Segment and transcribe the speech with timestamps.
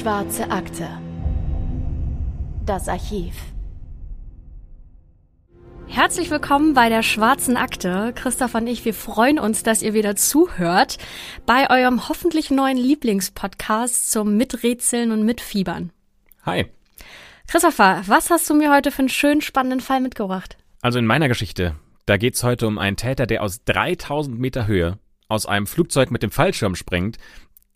[0.00, 0.88] Schwarze Akte.
[2.64, 3.34] Das Archiv.
[5.88, 8.14] Herzlich willkommen bei der Schwarzen Akte.
[8.16, 10.96] Christoph und ich, wir freuen uns, dass ihr wieder zuhört
[11.44, 15.92] bei eurem hoffentlich neuen Lieblingspodcast zum Miträtseln und Mitfiebern.
[16.46, 16.64] Hi.
[17.46, 20.56] Christopher, was hast du mir heute für einen schönen spannenden Fall mitgebracht?
[20.80, 21.74] Also in meiner Geschichte,
[22.06, 24.98] da geht's heute um einen Täter, der aus 3000 Meter Höhe
[25.28, 27.18] aus einem Flugzeug mit dem Fallschirm springt,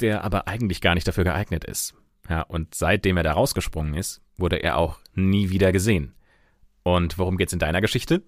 [0.00, 1.94] der aber eigentlich gar nicht dafür geeignet ist.
[2.28, 6.14] Ja, und seitdem er da rausgesprungen ist, wurde er auch nie wieder gesehen.
[6.82, 8.22] Und worum geht's in deiner Geschichte?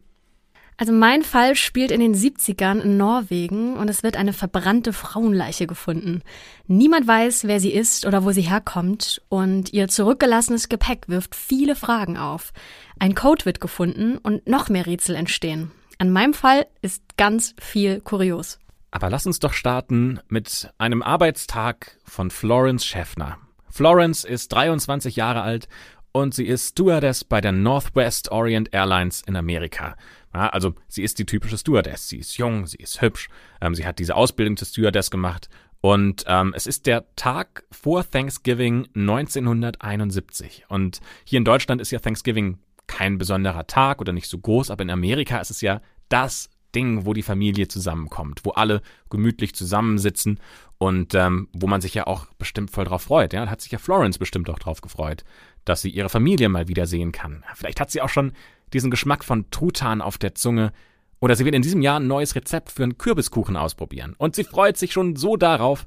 [0.78, 5.66] Also mein Fall spielt in den 70ern in Norwegen und es wird eine verbrannte Frauenleiche
[5.66, 6.22] gefunden.
[6.66, 11.76] Niemand weiß, wer sie ist oder wo sie herkommt und ihr zurückgelassenes Gepäck wirft viele
[11.76, 12.52] Fragen auf.
[12.98, 15.70] Ein Code wird gefunden und noch mehr Rätsel entstehen.
[15.98, 18.58] An meinem Fall ist ganz viel kurios.
[18.90, 23.38] Aber lass uns doch starten mit einem Arbeitstag von Florence Schäffner.
[23.76, 25.68] Florence ist 23 Jahre alt
[26.12, 29.96] und sie ist Stewardess bei der Northwest Orient Airlines in Amerika.
[30.32, 32.08] Ja, also sie ist die typische Stewardess.
[32.08, 33.28] Sie ist jung, sie ist hübsch,
[33.60, 35.50] ähm, sie hat diese Ausbildung zur Stewardess gemacht
[35.82, 40.64] und ähm, es ist der Tag vor Thanksgiving 1971.
[40.68, 44.84] Und hier in Deutschland ist ja Thanksgiving kein besonderer Tag oder nicht so groß, aber
[44.84, 50.40] in Amerika ist es ja das Ding, wo die Familie zusammenkommt, wo alle gemütlich zusammensitzen
[50.78, 53.32] und ähm, wo man sich ja auch bestimmt voll drauf freut.
[53.32, 55.24] Ja, hat sich ja Florence bestimmt auch drauf gefreut,
[55.64, 57.44] dass sie ihre Familie mal wieder sehen kann.
[57.54, 58.32] Vielleicht hat sie auch schon
[58.72, 60.72] diesen Geschmack von Truthahn auf der Zunge.
[61.18, 64.14] Oder sie will in diesem Jahr ein neues Rezept für einen Kürbiskuchen ausprobieren.
[64.18, 65.86] Und sie freut sich schon so darauf,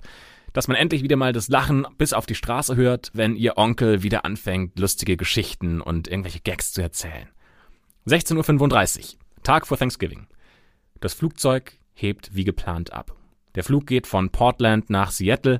[0.54, 4.02] dass man endlich wieder mal das Lachen bis auf die Straße hört, wenn ihr Onkel
[4.02, 7.30] wieder anfängt, lustige Geschichten und irgendwelche Gags zu erzählen.
[8.08, 10.28] 16.35 Uhr, Tag vor Thanksgiving.
[11.00, 13.19] Das Flugzeug hebt wie geplant ab.
[13.59, 15.59] Der Flug geht von Portland nach Seattle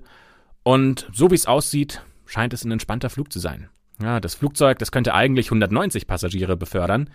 [0.64, 3.68] und so wie es aussieht, scheint es ein entspannter Flug zu sein.
[4.02, 7.10] Ja, das Flugzeug, das könnte eigentlich 190 Passagiere befördern,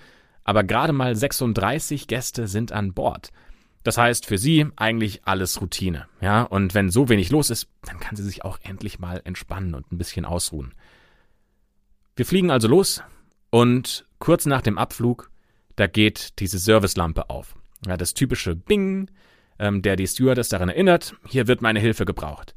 [0.44, 3.30] aber gerade mal 36 Gäste sind an Bord.
[3.82, 6.04] Das heißt für sie eigentlich alles Routine.
[6.20, 9.74] Ja, und wenn so wenig los ist, dann kann sie sich auch endlich mal entspannen
[9.74, 10.74] und ein bisschen ausruhen.
[12.14, 13.02] Wir fliegen also los
[13.48, 15.30] und kurz nach dem Abflug,
[15.76, 17.54] da geht diese Servicelampe auf.
[17.86, 19.08] Ja, das typische Bing,
[19.58, 22.54] ähm, der die Stewardess daran erinnert, hier wird meine Hilfe gebraucht.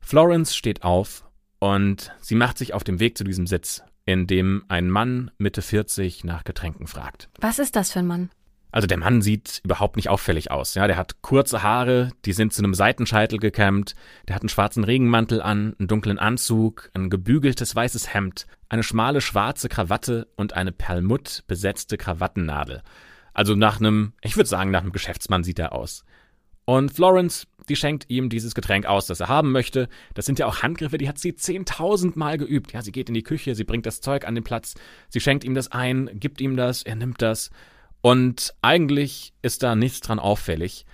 [0.00, 1.24] Florence steht auf
[1.58, 5.62] und sie macht sich auf dem Weg zu diesem Sitz, in dem ein Mann Mitte
[5.62, 7.28] 40 nach Getränken fragt.
[7.40, 8.30] Was ist das für ein Mann?
[8.70, 10.74] Also der Mann sieht überhaupt nicht auffällig aus.
[10.74, 13.94] Ja, der hat kurze Haare, die sind zu einem Seitenscheitel gekämmt,
[14.28, 19.22] der hat einen schwarzen Regenmantel an, einen dunklen Anzug, ein gebügeltes weißes Hemd, eine schmale
[19.22, 22.82] schwarze Krawatte und eine perlmutt besetzte Krawattennadel.
[23.32, 26.04] Also nach einem, ich würde sagen, nach einem Geschäftsmann sieht er aus.
[26.68, 29.88] Und Florence, die schenkt ihm dieses Getränk aus, das er haben möchte.
[30.12, 32.74] Das sind ja auch Handgriffe, die hat sie zehntausend Mal geübt.
[32.74, 34.74] Ja, sie geht in die Küche, sie bringt das Zeug an den Platz,
[35.08, 37.48] sie schenkt ihm das ein, gibt ihm das, er nimmt das.
[38.02, 40.84] Und eigentlich ist da nichts dran auffällig,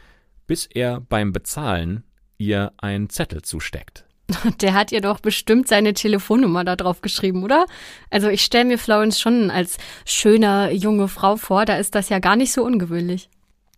[0.47, 2.05] bis er beim Bezahlen
[2.39, 4.05] ihr einen Zettel zusteckt.
[4.61, 7.67] Der hat ihr doch bestimmt seine Telefonnummer da drauf geschrieben, oder?
[8.11, 12.21] Also ich stelle mir Florence schon als schöne junge Frau vor, da ist das ja
[12.21, 13.29] gar nicht so ungewöhnlich.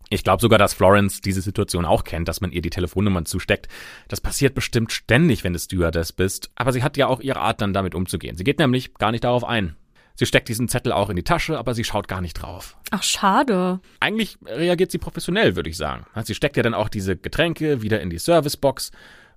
[0.09, 3.69] Ich glaube sogar, dass Florence diese Situation auch kennt, dass man ihr die Telefonnummern zusteckt.
[4.09, 6.51] Das passiert bestimmt ständig, wenn du Stewardess bist.
[6.55, 8.37] Aber sie hat ja auch ihre Art, dann damit umzugehen.
[8.37, 9.77] Sie geht nämlich gar nicht darauf ein.
[10.15, 12.79] Sie steckt diesen Zettel auch in die Tasche, aber sie schaut gar nicht drauf.
[12.91, 13.81] Ach, schade.
[14.01, 16.07] Eigentlich reagiert sie professionell, würde ich sagen.
[16.25, 18.93] Sie steckt ja dann auch diese Getränke wieder in die Servicebox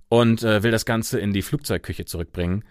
[0.08, 2.64] und äh, will das Ganze in die Flugzeugküche zurückbringen,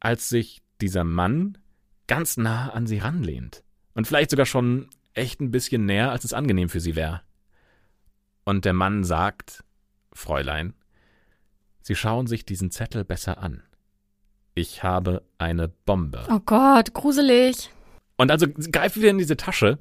[0.00, 1.58] als sich dieser Mann
[2.06, 3.62] ganz nah an sie ranlehnt.
[3.94, 7.22] Und vielleicht sogar schon echt ein bisschen näher, als es angenehm für sie wäre.
[8.44, 9.64] Und der Mann sagt,
[10.12, 10.74] Fräulein,
[11.88, 13.62] Sie schauen sich diesen Zettel besser an.
[14.54, 16.26] Ich habe eine Bombe.
[16.30, 17.70] Oh Gott, gruselig.
[18.18, 19.78] Und also greift wieder in diese Tasche.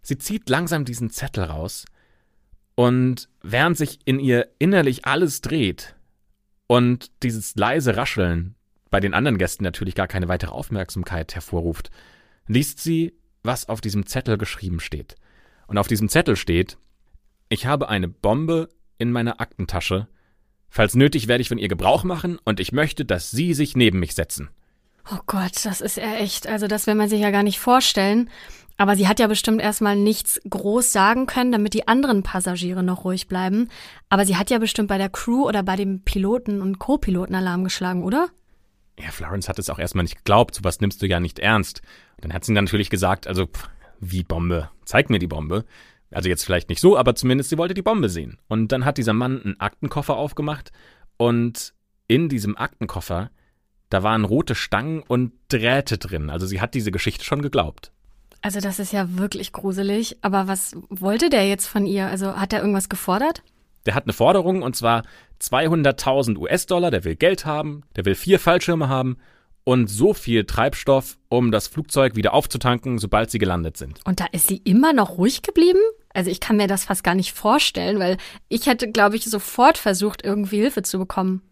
[0.00, 1.84] Sie zieht langsam diesen Zettel raus.
[2.74, 5.94] Und während sich in ihr innerlich alles dreht,
[6.68, 8.54] und dieses leise Rascheln
[8.88, 11.90] bei den anderen Gästen natürlich gar keine weitere Aufmerksamkeit hervorruft,
[12.46, 13.12] liest sie,
[13.46, 15.16] was auf diesem Zettel geschrieben steht.
[15.66, 16.78] Und auf diesem Zettel steht,
[17.48, 20.08] ich habe eine Bombe in meiner Aktentasche.
[20.68, 23.98] Falls nötig werde ich von ihr Gebrauch machen und ich möchte, dass Sie sich neben
[23.98, 24.50] mich setzen.
[25.10, 28.28] Oh Gott, das ist ja echt, also das will man sich ja gar nicht vorstellen.
[28.78, 33.04] Aber sie hat ja bestimmt erstmal nichts groß sagen können, damit die anderen Passagiere noch
[33.04, 33.70] ruhig bleiben.
[34.10, 37.64] Aber sie hat ja bestimmt bei der Crew oder bei dem Piloten und Co-Piloten Alarm
[37.64, 38.28] geschlagen, oder?
[38.98, 40.56] Ja, Florence hat es auch erstmal nicht geglaubt.
[40.56, 41.80] Sowas nimmst du ja nicht ernst.
[42.20, 43.68] Dann hat sie natürlich gesagt, also, pff,
[44.00, 44.70] wie Bombe?
[44.84, 45.64] Zeig mir die Bombe.
[46.10, 48.38] Also jetzt vielleicht nicht so, aber zumindest sie wollte die Bombe sehen.
[48.48, 50.70] Und dann hat dieser Mann einen Aktenkoffer aufgemacht
[51.16, 51.74] und
[52.08, 53.30] in diesem Aktenkoffer,
[53.90, 56.30] da waren rote Stangen und Drähte drin.
[56.30, 57.92] Also sie hat diese Geschichte schon geglaubt.
[58.40, 60.18] Also das ist ja wirklich gruselig.
[60.22, 62.06] Aber was wollte der jetzt von ihr?
[62.06, 63.42] Also hat er irgendwas gefordert?
[63.86, 65.02] Der hat eine Forderung und zwar
[65.40, 66.90] 200.000 US-Dollar.
[66.90, 69.16] Der will Geld haben, der will vier Fallschirme haben
[69.66, 73.98] und so viel Treibstoff, um das Flugzeug wieder aufzutanken, sobald sie gelandet sind.
[74.04, 75.80] Und da ist sie immer noch ruhig geblieben?
[76.14, 78.16] Also ich kann mir das fast gar nicht vorstellen, weil
[78.48, 81.42] ich hätte, glaube ich, sofort versucht, irgendwie Hilfe zu bekommen.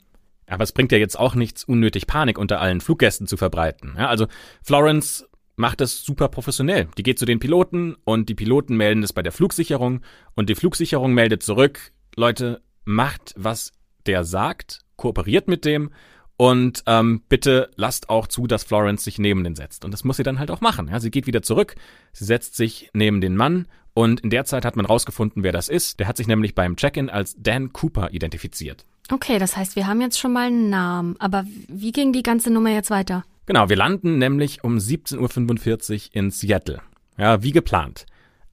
[0.46, 3.96] Aber es bringt ja jetzt auch nichts, unnötig Panik unter allen Fluggästen zu verbreiten.
[3.98, 4.28] Ja, also
[4.62, 5.26] Florence
[5.56, 6.86] macht es super professionell.
[6.96, 10.02] Die geht zu den Piloten und die Piloten melden es bei der Flugsicherung
[10.36, 13.72] und die Flugsicherung meldet zurück, Leute, macht, was
[14.06, 15.90] der sagt, kooperiert mit dem
[16.36, 19.84] und ähm, bitte lasst auch zu, dass Florence sich neben den setzt.
[19.84, 20.88] Und das muss sie dann halt auch machen.
[20.88, 21.76] Ja, sie geht wieder zurück,
[22.12, 25.68] sie setzt sich neben den Mann und in der Zeit hat man rausgefunden, wer das
[25.68, 26.00] ist.
[26.00, 28.84] Der hat sich nämlich beim Check-in als Dan Cooper identifiziert.
[29.10, 31.16] Okay, das heißt, wir haben jetzt schon mal einen Namen.
[31.20, 33.24] Aber wie ging die ganze Nummer jetzt weiter?
[33.46, 36.80] Genau, wir landen nämlich um 17.45 Uhr in Seattle.
[37.16, 38.06] Ja, wie geplant.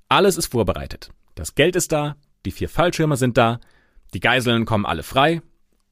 [0.10, 1.10] Alles ist vorbereitet.
[1.36, 3.60] Das Geld ist da, die vier Fallschirme sind da,
[4.14, 5.42] die Geiseln kommen alle frei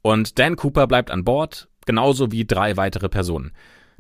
[0.02, 3.52] und Dan Cooper bleibt an Bord, genauso wie drei weitere Personen.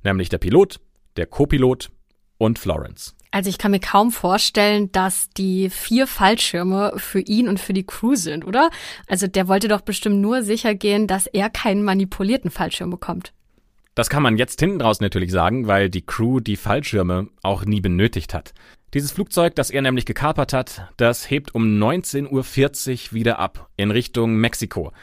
[0.03, 0.79] Nämlich der Pilot,
[1.17, 1.89] der Co-Pilot
[2.37, 3.15] und Florence.
[3.31, 7.85] Also ich kann mir kaum vorstellen, dass die vier Fallschirme für ihn und für die
[7.87, 8.69] Crew sind, oder?
[9.07, 13.33] Also der wollte doch bestimmt nur sicher gehen, dass er keinen manipulierten Fallschirm bekommt.
[13.95, 17.81] Das kann man jetzt hinten draus natürlich sagen, weil die Crew die Fallschirme auch nie
[17.81, 18.53] benötigt hat.
[18.93, 23.89] Dieses Flugzeug, das er nämlich gekapert hat, das hebt um 19.40 Uhr wieder ab in
[23.89, 24.93] Richtung Mexiko.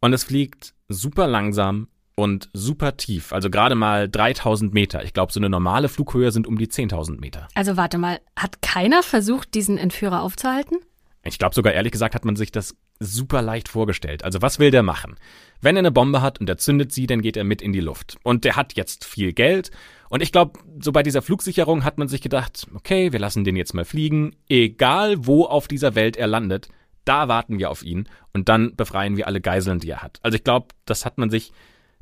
[0.00, 5.04] Und es fliegt super langsam und super tief, also gerade mal 3000 Meter.
[5.04, 7.48] Ich glaube, so eine normale Flughöhe sind um die 10.000 Meter.
[7.54, 10.78] Also warte mal, hat keiner versucht, diesen Entführer aufzuhalten?
[11.24, 14.24] Ich glaube sogar ehrlich gesagt hat man sich das super leicht vorgestellt.
[14.24, 15.16] Also was will der machen?
[15.60, 17.80] Wenn er eine Bombe hat und er zündet sie, dann geht er mit in die
[17.80, 18.18] Luft.
[18.22, 19.70] Und der hat jetzt viel Geld.
[20.10, 23.56] Und ich glaube, so bei dieser Flugsicherung hat man sich gedacht, okay, wir lassen den
[23.56, 24.36] jetzt mal fliegen.
[24.48, 26.68] Egal wo auf dieser Welt er landet,
[27.04, 30.20] da warten wir auf ihn und dann befreien wir alle Geiseln, die er hat.
[30.22, 31.52] Also ich glaube, das hat man sich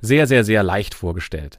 [0.02, 1.58] sehr, sehr, sehr leicht vorgestellt.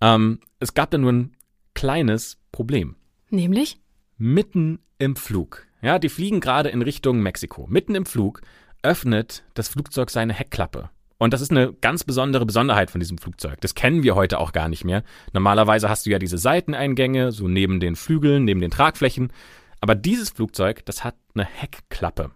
[0.00, 1.36] Ähm, es gab da nur ein
[1.74, 2.96] kleines Problem.
[3.30, 3.78] Nämlich?
[4.18, 5.66] Mitten im Flug.
[5.82, 7.66] Ja, die fliegen gerade in Richtung Mexiko.
[7.68, 8.40] Mitten im Flug
[8.82, 10.90] öffnet das Flugzeug seine Heckklappe.
[11.18, 13.60] Und das ist eine ganz besondere Besonderheit von diesem Flugzeug.
[13.60, 15.02] Das kennen wir heute auch gar nicht mehr.
[15.32, 19.32] Normalerweise hast du ja diese Seiteneingänge, so neben den Flügeln, neben den Tragflächen.
[19.80, 22.32] Aber dieses Flugzeug, das hat eine Heckklappe.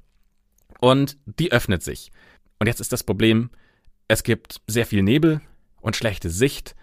[0.80, 2.10] Und die öffnet sich.
[2.58, 3.50] Und jetzt ist das Problem,
[4.10, 5.40] es gibt sehr viel Nebel
[5.80, 6.74] und schlechte Sicht.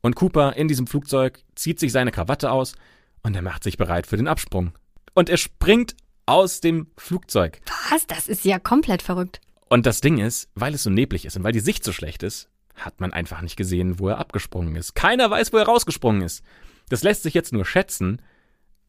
[0.00, 2.74] Und Cooper in diesem Flugzeug zieht sich seine Krawatte aus
[3.22, 4.72] und er macht sich bereit für den Absprung.
[5.14, 5.94] Und er springt
[6.26, 7.60] aus dem Flugzeug.
[7.88, 8.08] Was?
[8.08, 9.40] Das ist ja komplett verrückt.
[9.68, 12.24] Und das Ding ist, weil es so neblig ist und weil die Sicht so schlecht
[12.24, 14.96] ist, hat man einfach nicht gesehen, wo er abgesprungen ist.
[14.96, 16.42] Keiner weiß, wo er rausgesprungen ist.
[16.88, 18.20] Das lässt sich jetzt nur schätzen,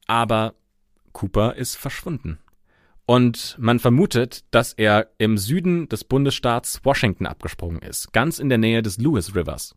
[0.08, 0.56] aber
[1.12, 2.40] Cooper ist verschwunden.
[3.06, 8.58] Und man vermutet, dass er im Süden des Bundesstaats Washington abgesprungen ist, ganz in der
[8.58, 9.76] Nähe des Lewis Rivers.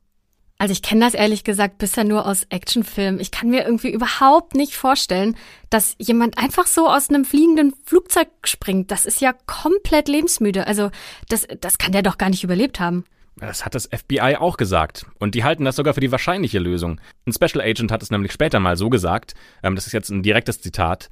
[0.59, 3.21] Also ich kenne das ehrlich gesagt bisher nur aus Actionfilmen.
[3.21, 5.37] Ich kann mir irgendwie überhaupt nicht vorstellen,
[5.69, 8.91] dass jemand einfach so aus einem fliegenden Flugzeug springt.
[8.91, 10.67] Das ist ja komplett lebensmüde.
[10.67, 10.91] Also
[11.29, 13.05] das, das kann der doch gar nicht überlebt haben.
[13.39, 15.05] Das hat das FBI auch gesagt.
[15.19, 17.03] Und die halten das sogar für die wahrscheinliche Lösung.
[17.27, 20.23] Ein Special Agent hat es nämlich später mal so gesagt, ähm, das ist jetzt ein
[20.23, 21.11] direktes Zitat,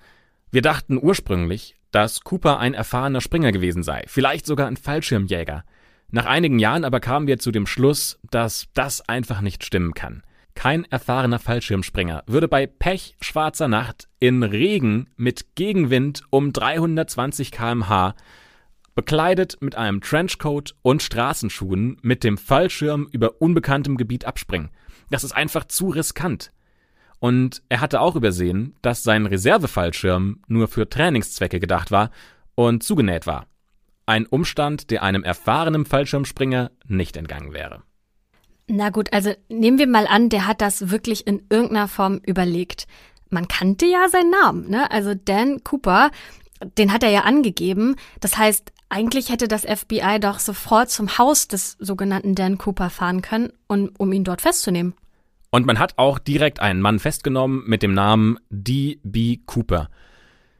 [0.50, 5.64] wir dachten ursprünglich, dass Cooper ein erfahrener Springer gewesen sei, vielleicht sogar ein Fallschirmjäger.
[6.10, 10.22] Nach einigen Jahren aber kamen wir zu dem Schluss, dass das einfach nicht stimmen kann.
[10.54, 18.14] Kein erfahrener Fallschirmspringer würde bei Pech schwarzer Nacht in Regen mit Gegenwind um 320 kmh
[18.94, 24.70] bekleidet mit einem Trenchcoat und Straßenschuhen mit dem Fallschirm über unbekanntem Gebiet abspringen.
[25.10, 26.52] Das ist einfach zu riskant.
[27.24, 32.10] Und er hatte auch übersehen, dass sein Reservefallschirm nur für Trainingszwecke gedacht war
[32.54, 33.46] und zugenäht war.
[34.04, 37.80] Ein Umstand, der einem erfahrenen Fallschirmspringer nicht entgangen wäre.
[38.66, 42.86] Na gut, also nehmen wir mal an, der hat das wirklich in irgendeiner Form überlegt.
[43.30, 44.90] Man kannte ja seinen Namen, ne?
[44.90, 46.10] Also Dan Cooper,
[46.76, 47.96] den hat er ja angegeben.
[48.20, 53.22] Das heißt, eigentlich hätte das FBI doch sofort zum Haus des sogenannten Dan Cooper fahren
[53.22, 54.92] können, um, um ihn dort festzunehmen.
[55.54, 59.38] Und man hat auch direkt einen Mann festgenommen mit dem Namen D.B.
[59.46, 59.88] Cooper.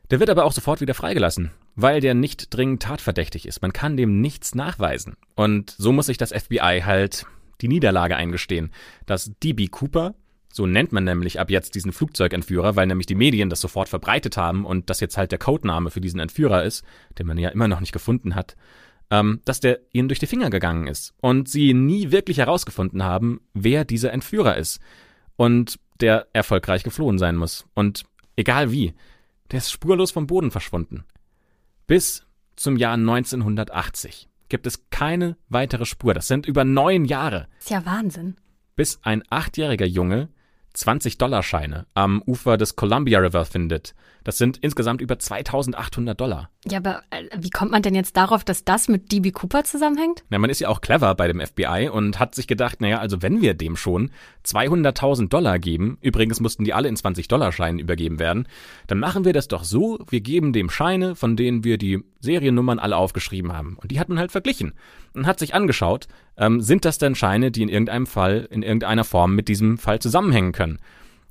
[0.08, 3.60] Der wird aber auch sofort wieder freigelassen, weil der nicht dringend tatverdächtig ist.
[3.60, 5.16] Man kann dem nichts nachweisen.
[5.34, 7.26] Und so muss sich das FBI halt
[7.60, 8.70] die Niederlage eingestehen,
[9.04, 9.66] dass D.B.
[9.66, 10.14] Cooper,
[10.52, 14.36] so nennt man nämlich ab jetzt diesen Flugzeugentführer, weil nämlich die Medien das sofort verbreitet
[14.36, 16.84] haben und das jetzt halt der Codename für diesen Entführer ist,
[17.18, 18.54] den man ja immer noch nicht gefunden hat,
[19.11, 23.40] ähm, dass der ihnen durch die Finger gegangen ist und sie nie wirklich herausgefunden haben,
[23.52, 24.80] wer dieser Entführer ist
[25.37, 27.66] und der erfolgreich geflohen sein muss.
[27.75, 28.04] Und
[28.37, 28.94] egal wie,
[29.50, 31.04] der ist spurlos vom Boden verschwunden.
[31.87, 36.14] Bis zum Jahr 1980 gibt es keine weitere Spur.
[36.14, 37.49] Das sind über neun Jahre.
[37.58, 38.37] Ist ja Wahnsinn.
[38.76, 40.28] Bis ein achtjähriger Junge
[40.76, 43.94] 20-Dollar-Scheine am Ufer des Columbia River findet.
[44.24, 46.48] Das sind insgesamt über 2800 Dollar.
[46.64, 50.24] Ja, aber äh, wie kommt man denn jetzt darauf, dass das mit DB Cooper zusammenhängt?
[50.30, 53.20] Na, man ist ja auch clever bei dem FBI und hat sich gedacht, naja, also
[53.20, 54.10] wenn wir dem schon
[54.46, 58.48] 200.000 Dollar geben, übrigens mussten die alle in 20-Dollar-Scheinen übergeben werden,
[58.86, 62.78] dann machen wir das doch so, wir geben dem Scheine, von denen wir die Seriennummern
[62.78, 63.76] alle aufgeschrieben haben.
[63.80, 64.72] Und die hat man halt verglichen
[65.12, 69.04] und hat sich angeschaut, ähm, sind das denn Scheine, die in irgendeinem Fall, in irgendeiner
[69.04, 70.63] Form mit diesem Fall zusammenhängen können?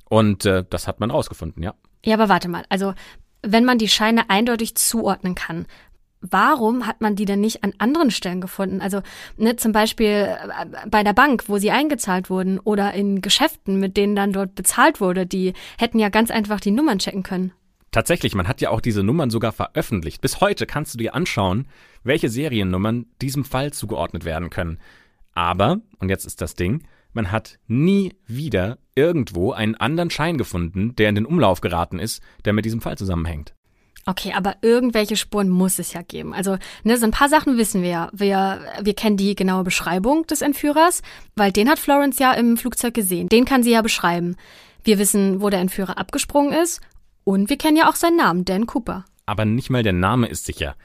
[0.08, 1.74] Und äh, das hat man rausgefunden, ja.
[2.04, 2.64] Ja, aber warte mal.
[2.68, 2.94] Also,
[3.42, 5.66] wenn man die Scheine eindeutig zuordnen kann,
[6.30, 8.80] warum hat man die denn nicht an anderen Stellen gefunden?
[8.80, 9.02] Also
[9.36, 13.96] ne, zum Beispiel äh, bei der Bank, wo sie eingezahlt wurden, oder in Geschäften, mit
[13.96, 17.52] denen dann dort bezahlt wurde, die hätten ja ganz einfach die Nummern checken können.
[17.90, 20.20] Tatsächlich, man hat ja auch diese Nummern sogar veröffentlicht.
[20.20, 21.68] Bis heute kannst du dir anschauen,
[22.02, 24.78] welche Seriennummern diesem Fall zugeordnet werden können.
[25.32, 30.94] Aber, und jetzt ist das Ding, man hat nie wieder irgendwo einen anderen Schein gefunden,
[30.96, 33.54] der in den Umlauf geraten ist, der mit diesem Fall zusammenhängt.
[34.06, 36.34] Okay, aber irgendwelche Spuren muss es ja geben.
[36.34, 38.10] Also, ne, so ein paar Sachen wissen wir ja.
[38.12, 41.02] Wir, wir kennen die genaue Beschreibung des Entführers,
[41.36, 43.28] weil den hat Florence ja im Flugzeug gesehen.
[43.28, 44.36] Den kann sie ja beschreiben.
[44.82, 46.82] Wir wissen, wo der Entführer abgesprungen ist.
[47.24, 49.06] Und wir kennen ja auch seinen Namen, Dan Cooper.
[49.24, 50.76] Aber nicht mal der Name ist sicher.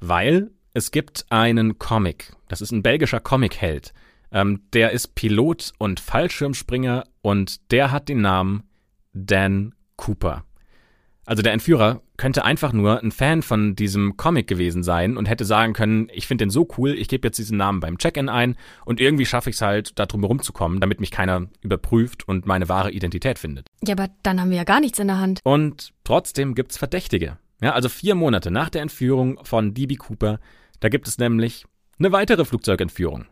[0.00, 2.32] Weil es gibt einen Comic.
[2.48, 3.94] Das ist ein belgischer Comic-Held.
[4.32, 8.64] Ähm, der ist Pilot und Fallschirmspringer und der hat den Namen
[9.14, 10.44] Dan Cooper.
[11.24, 15.46] Also der Entführer könnte einfach nur ein Fan von diesem Comic gewesen sein und hätte
[15.46, 18.56] sagen können, ich finde den so cool, ich gebe jetzt diesen Namen beim Check-in ein
[18.84, 22.28] und irgendwie schaffe ich es halt, da drum herum zu kommen, damit mich keiner überprüft
[22.28, 23.68] und meine wahre Identität findet.
[23.82, 25.40] Ja, aber dann haben wir ja gar nichts in der Hand.
[25.44, 27.38] Und trotzdem gibt's Verdächtige.
[27.62, 30.40] Ja, also vier Monate nach der Entführung von DB Cooper,
[30.80, 31.64] da gibt es nämlich
[31.98, 33.24] eine weitere Flugzeugentführung.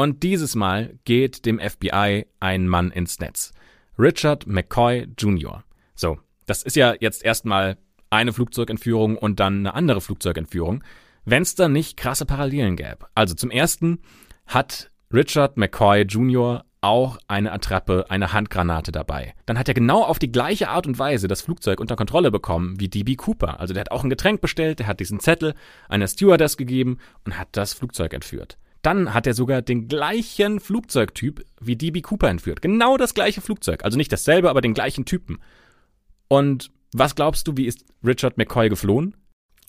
[0.00, 3.52] Und dieses Mal geht dem FBI ein Mann ins Netz.
[3.98, 5.62] Richard McCoy Jr.
[5.94, 7.76] So, das ist ja jetzt erstmal
[8.08, 10.82] eine Flugzeugentführung und dann eine andere Flugzeugentführung,
[11.26, 13.08] wenn es da nicht krasse Parallelen gäbe.
[13.14, 13.98] Also zum ersten
[14.46, 16.64] hat Richard McCoy Jr.
[16.80, 19.34] auch eine Attrappe, eine Handgranate dabei.
[19.44, 22.80] Dann hat er genau auf die gleiche Art und Weise das Flugzeug unter Kontrolle bekommen
[22.80, 23.60] wie DB Cooper.
[23.60, 25.52] Also der hat auch ein Getränk bestellt, der hat diesen Zettel
[25.90, 28.56] einer Stewardess gegeben und hat das Flugzeug entführt.
[28.82, 32.62] Dann hat er sogar den gleichen Flugzeugtyp wie DB Cooper entführt.
[32.62, 33.84] Genau das gleiche Flugzeug.
[33.84, 35.38] Also nicht dasselbe, aber den gleichen Typen.
[36.28, 39.16] Und was glaubst du, wie ist Richard McCoy geflohen?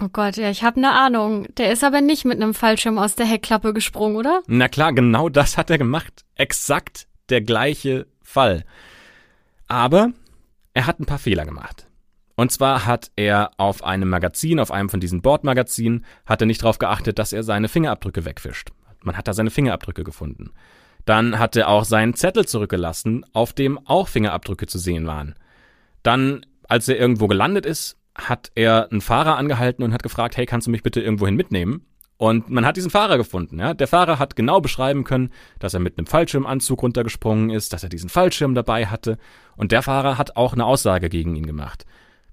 [0.02, 1.48] Oh Gott, ja, ich habe eine Ahnung.
[1.58, 4.42] Der ist aber nicht mit einem Fallschirm aus der Heckklappe gesprungen, oder?
[4.48, 6.26] Na klar, genau das hat er gemacht.
[6.36, 8.64] Exakt der gleiche Fall.
[9.68, 10.12] Aber
[10.74, 11.88] er hat ein paar Fehler gemacht.
[12.36, 16.64] Und zwar hat er auf einem Magazin, auf einem von diesen Bordmagazinen, hat er nicht
[16.64, 18.72] darauf geachtet, dass er seine Fingerabdrücke wegfischt.
[19.04, 20.52] Man hat da seine Fingerabdrücke gefunden.
[21.06, 25.36] Dann hat er auch seinen Zettel zurückgelassen, auf dem auch Fingerabdrücke zu sehen waren.
[26.04, 30.46] Dann, als er irgendwo gelandet ist, hat er einen Fahrer angehalten und hat gefragt, hey,
[30.46, 31.86] kannst du mich bitte irgendwohin mitnehmen?
[32.18, 33.58] Und man hat diesen Fahrer gefunden.
[33.58, 33.74] Ja?
[33.74, 37.90] Der Fahrer hat genau beschreiben können, dass er mit einem Fallschirmanzug runtergesprungen ist, dass er
[37.90, 39.18] diesen Fallschirm dabei hatte.
[39.58, 41.84] Und der Fahrer hat auch eine Aussage gegen ihn gemacht.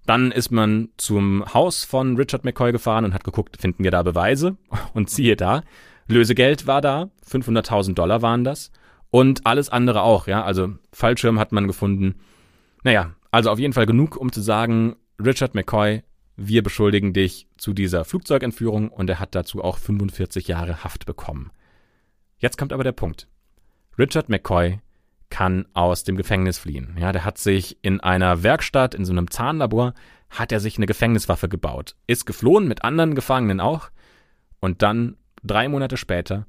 [0.04, 4.02] Dann ist man zum Haus von Richard McCoy gefahren und hat geguckt, finden wir da
[4.02, 4.56] Beweise?
[4.94, 5.62] Und siehe da,
[6.08, 8.70] Lösegeld war da, 500.000 Dollar waren das.
[9.10, 10.42] Und alles andere auch, ja.
[10.44, 12.16] Also Fallschirm hat man gefunden.
[12.82, 16.02] Naja, also auf jeden Fall genug, um zu sagen, Richard McCoy,
[16.36, 21.50] wir beschuldigen dich zu dieser Flugzeugentführung und er hat dazu auch 45 Jahre Haft bekommen.
[22.38, 23.28] Jetzt kommt aber der Punkt.
[23.98, 24.78] Richard McCoy
[25.30, 26.96] kann aus dem Gefängnis fliehen.
[26.98, 29.94] Ja, der hat sich in einer Werkstatt, in so einem Zahnlabor,
[30.30, 33.90] hat er sich eine Gefängniswaffe gebaut, ist geflohen mit anderen Gefangenen auch
[34.60, 35.16] und dann
[35.48, 36.46] drei Monate später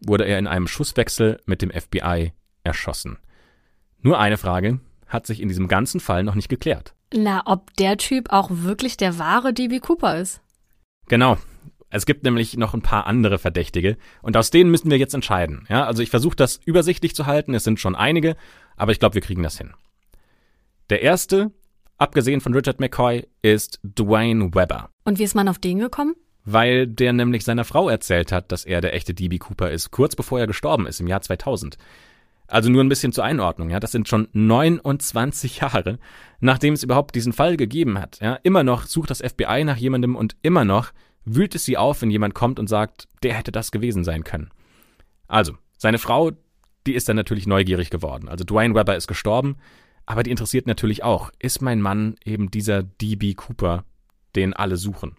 [0.00, 2.32] wurde er in einem Schusswechsel mit dem FBI
[2.64, 3.18] erschossen.
[4.00, 6.94] Nur eine Frage hat sich in diesem ganzen Fall noch nicht geklärt.
[7.14, 10.40] Na, ob der Typ auch wirklich der wahre DB Cooper ist.
[11.08, 11.38] Genau.
[11.90, 15.66] Es gibt nämlich noch ein paar andere Verdächtige und aus denen müssen wir jetzt entscheiden.
[15.70, 17.54] Ja, also ich versuche das übersichtlich zu halten.
[17.54, 18.36] Es sind schon einige,
[18.76, 19.72] aber ich glaube, wir kriegen das hin.
[20.90, 21.50] Der erste,
[21.96, 24.90] abgesehen von Richard McCoy, ist Dwayne Webber.
[25.04, 26.14] Und wie ist man auf den gekommen?
[26.50, 30.16] Weil der nämlich seiner Frau erzählt hat, dass er der echte DB Cooper ist, kurz
[30.16, 31.76] bevor er gestorben ist, im Jahr 2000.
[32.46, 33.80] Also nur ein bisschen zur Einordnung, ja.
[33.80, 35.98] Das sind schon 29 Jahre,
[36.40, 38.18] nachdem es überhaupt diesen Fall gegeben hat.
[38.20, 38.38] Ja.
[38.44, 40.92] Immer noch sucht das FBI nach jemandem und immer noch
[41.26, 44.48] wühlt es sie auf, wenn jemand kommt und sagt, der hätte das gewesen sein können.
[45.26, 46.30] Also, seine Frau,
[46.86, 48.26] die ist dann natürlich neugierig geworden.
[48.26, 49.56] Also Dwayne Webber ist gestorben,
[50.06, 53.84] aber die interessiert natürlich auch, ist mein Mann eben dieser DB Cooper,
[54.34, 55.14] den alle suchen?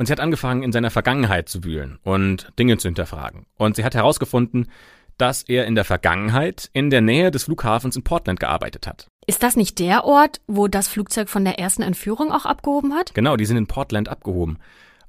[0.00, 3.44] Und sie hat angefangen, in seiner Vergangenheit zu wühlen und Dinge zu hinterfragen.
[3.58, 4.70] Und sie hat herausgefunden,
[5.18, 9.08] dass er in der Vergangenheit in der Nähe des Flughafens in Portland gearbeitet hat.
[9.26, 13.12] Ist das nicht der Ort, wo das Flugzeug von der ersten Entführung auch abgehoben hat?
[13.12, 14.56] Genau, die sind in Portland abgehoben.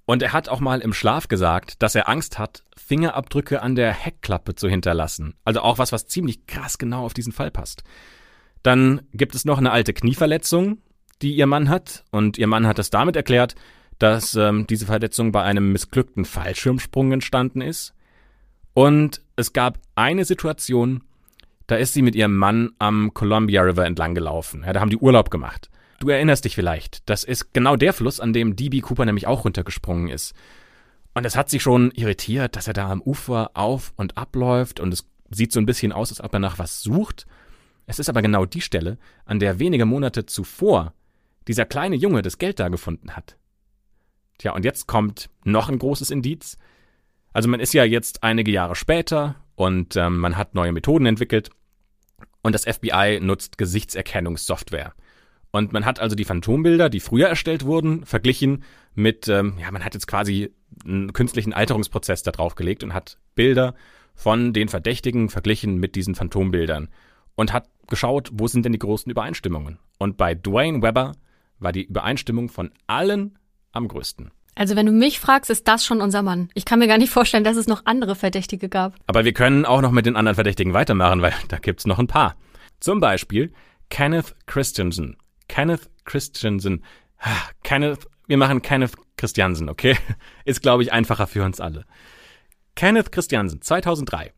[0.03, 3.93] Und er hat auch mal im Schlaf gesagt, dass er Angst hat, Fingerabdrücke an der
[3.93, 5.35] Heckklappe zu hinterlassen.
[5.45, 7.83] Also auch was, was ziemlich krass genau auf diesen Fall passt.
[8.61, 10.79] Dann gibt es noch eine alte Knieverletzung,
[11.21, 12.03] die ihr Mann hat.
[12.11, 13.55] Und ihr Mann hat es damit erklärt,
[14.01, 17.93] dass ähm, diese Verletzung bei einem missglückten Fallschirmsprung entstanden ist.
[18.73, 21.03] Und es gab eine Situation,
[21.67, 24.63] da ist sie mit ihrem Mann am Columbia River entlang gelaufen.
[24.65, 25.69] Ja, da haben die Urlaub gemacht.
[25.99, 29.45] Du erinnerst dich vielleicht, das ist genau der Fluss, an dem DB Cooper nämlich auch
[29.45, 30.33] runtergesprungen ist.
[31.13, 34.93] Und es hat sich schon irritiert, dass er da am Ufer auf und abläuft und
[34.93, 37.27] es sieht so ein bisschen aus, als ob er nach was sucht.
[37.85, 40.93] Es ist aber genau die Stelle, an der wenige Monate zuvor
[41.47, 43.37] dieser kleine Junge das Geld da gefunden hat.
[44.41, 46.57] Tja, und jetzt kommt noch ein großes Indiz.
[47.31, 51.51] Also man ist ja jetzt einige Jahre später und ähm, man hat neue Methoden entwickelt
[52.41, 54.95] und das FBI nutzt Gesichtserkennungssoftware.
[55.51, 58.63] Und man hat also die Phantombilder, die früher erstellt wurden, verglichen
[58.95, 60.51] mit, ähm, ja, man hat jetzt quasi
[60.85, 63.75] einen künstlichen Alterungsprozess da drauf gelegt und hat Bilder
[64.15, 66.89] von den Verdächtigen verglichen mit diesen Phantombildern
[67.35, 69.77] und hat geschaut, wo sind denn die größten Übereinstimmungen.
[69.99, 71.11] Und bei Dwayne Webber
[71.59, 73.37] war die Übereinstimmung von allen
[73.71, 74.31] am größten.
[74.55, 76.49] Also wenn du mich fragst, ist das schon unser Mann.
[76.53, 78.95] Ich kann mir gar nicht vorstellen, dass es noch andere Verdächtige gab.
[79.07, 82.07] Aber wir können auch noch mit den anderen Verdächtigen weitermachen, weil da gibt's noch ein
[82.07, 82.35] paar.
[82.79, 83.53] Zum Beispiel
[83.89, 85.17] Kenneth Christensen.
[85.47, 86.83] Kenneth Christensen.
[87.63, 89.97] Kenneth, wir machen Kenneth Christiansen, okay?
[90.45, 91.85] Ist, glaube ich, einfacher für uns alle.
[92.75, 94.33] Kenneth Christiansen, 2003.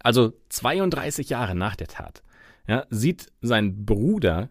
[0.00, 2.22] Also 32 Jahre nach der Tat.
[2.66, 4.50] Ja, sieht sein Bruder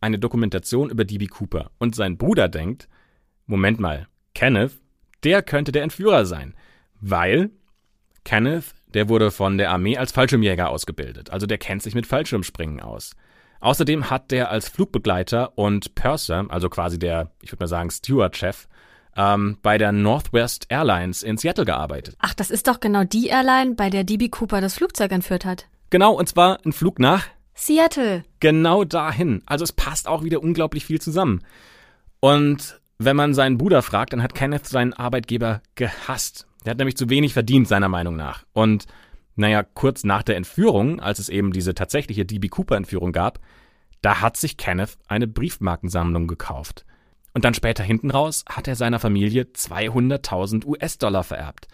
[0.00, 2.88] eine Dokumentation über DB Cooper und sein Bruder denkt,
[3.48, 4.78] Moment mal, Kenneth,
[5.24, 6.54] der könnte der Entführer sein,
[7.00, 7.50] weil
[8.24, 12.80] Kenneth, der wurde von der Armee als Fallschirmjäger ausgebildet, also der kennt sich mit Fallschirmspringen
[12.80, 13.16] aus.
[13.60, 18.68] Außerdem hat der als Flugbegleiter und Purser, also quasi der, ich würde mal sagen, Steward-Chef,
[19.16, 22.16] ähm, bei der Northwest Airlines in Seattle gearbeitet.
[22.20, 25.66] Ach, das ist doch genau die Airline, bei der DB Cooper das Flugzeug entführt hat.
[25.90, 28.24] Genau, und zwar ein Flug nach Seattle.
[28.38, 29.42] Genau dahin.
[29.46, 31.42] Also es passt auch wieder unglaublich viel zusammen.
[32.20, 36.46] Und wenn man seinen Bruder fragt, dann hat Kenneth seinen Arbeitgeber gehasst.
[36.64, 38.44] Der hat nämlich zu wenig verdient, seiner Meinung nach.
[38.52, 38.86] Und
[39.36, 43.38] naja, kurz nach der Entführung, als es eben diese tatsächliche DB Cooper-Entführung gab,
[44.02, 46.84] da hat sich Kenneth eine Briefmarkensammlung gekauft.
[47.34, 51.68] Und dann später hinten raus hat er seiner Familie 200.000 US-Dollar vererbt.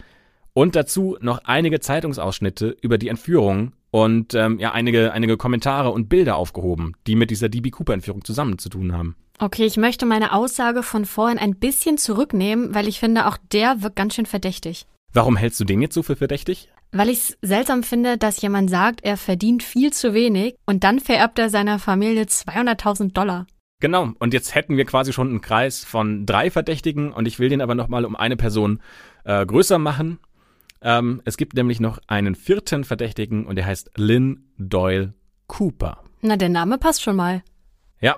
[0.53, 6.07] Und dazu noch einige Zeitungsausschnitte über die Entführung und ähm, ja, einige, einige Kommentare und
[6.07, 9.15] Bilder aufgehoben, die mit dieser DB Cooper-Entführung zusammen zu tun haben.
[9.37, 13.81] Okay, ich möchte meine Aussage von vorhin ein bisschen zurücknehmen, weil ich finde, auch der
[13.81, 14.85] wirkt ganz schön verdächtig.
[15.13, 16.69] Warum hältst du den jetzt so für verdächtig?
[16.91, 20.99] Weil ich es seltsam finde, dass jemand sagt, er verdient viel zu wenig und dann
[20.99, 23.45] vererbt er seiner Familie 200.000 Dollar.
[23.81, 27.49] Genau, und jetzt hätten wir quasi schon einen Kreis von drei Verdächtigen und ich will
[27.49, 28.81] den aber nochmal um eine Person
[29.25, 30.19] äh, größer machen.
[30.81, 35.13] Ähm, es gibt nämlich noch einen vierten Verdächtigen und der heißt Lynn Doyle
[35.47, 36.03] Cooper.
[36.21, 37.43] Na, der Name passt schon mal.
[38.05, 38.17] Ja,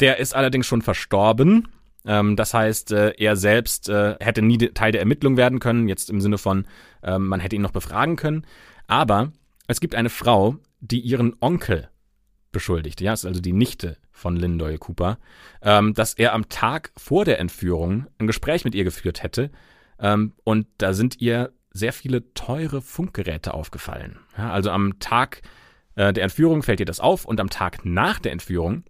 [0.00, 1.68] der ist allerdings schon verstorben.
[2.04, 6.10] Ähm, das heißt, äh, er selbst äh, hätte nie Teil der Ermittlung werden können, jetzt
[6.10, 6.66] im Sinne von,
[7.04, 8.44] ähm, man hätte ihn noch befragen können.
[8.88, 9.30] Aber
[9.68, 11.88] es gibt eine Frau, die ihren Onkel
[12.50, 15.18] beschuldigt, ja, ist also die Nichte von Lynn Doyle Cooper,
[15.62, 19.52] ähm, dass er am Tag vor der Entführung ein Gespräch mit ihr geführt hätte.
[20.00, 24.18] Ähm, und da sind ihr sehr viele teure Funkgeräte aufgefallen.
[24.36, 25.42] Ja, also am Tag
[25.94, 28.82] äh, der Entführung fällt ihr das auf und am Tag nach der Entführung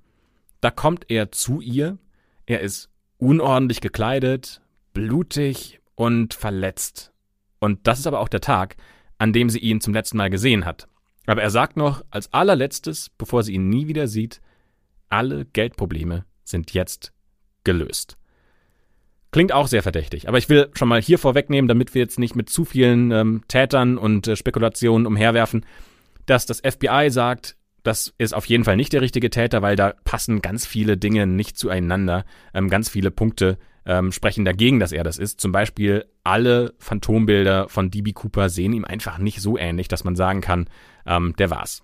[0.61, 1.99] da kommt er zu ihr,
[2.47, 4.63] er ist unordentlich gekleidet,
[4.95, 7.13] blutig und verletzt.
[7.59, 8.77] Und das ist aber auch der Tag,
[9.19, 10.89] an dem sie ihn zum letzten Mal gesehen hat.
[11.27, 14.41] Aber er sagt noch als allerletztes, bevor sie ihn nie wieder sieht,
[15.09, 17.13] alle Geldprobleme sind jetzt
[17.65, 18.17] gelöst.
[19.31, 22.35] Klingt auch sehr verdächtig, aber ich will schon mal hier vorwegnehmen, damit wir jetzt nicht
[22.35, 25.67] mit zu vielen ähm, Tätern und äh, Spekulationen umherwerfen,
[26.25, 27.58] dass das FBI sagt,
[27.89, 31.27] das ist auf jeden Fall nicht der richtige Täter, weil da passen ganz viele Dinge
[31.27, 32.27] nicht zueinander.
[32.53, 35.41] Ähm, ganz viele Punkte ähm, sprechen dagegen, dass er das ist.
[35.41, 40.17] Zum Beispiel alle Phantombilder von DB Cooper sehen ihm einfach nicht so ähnlich, dass man
[40.17, 40.69] sagen kann,
[41.07, 41.83] ähm, der war's.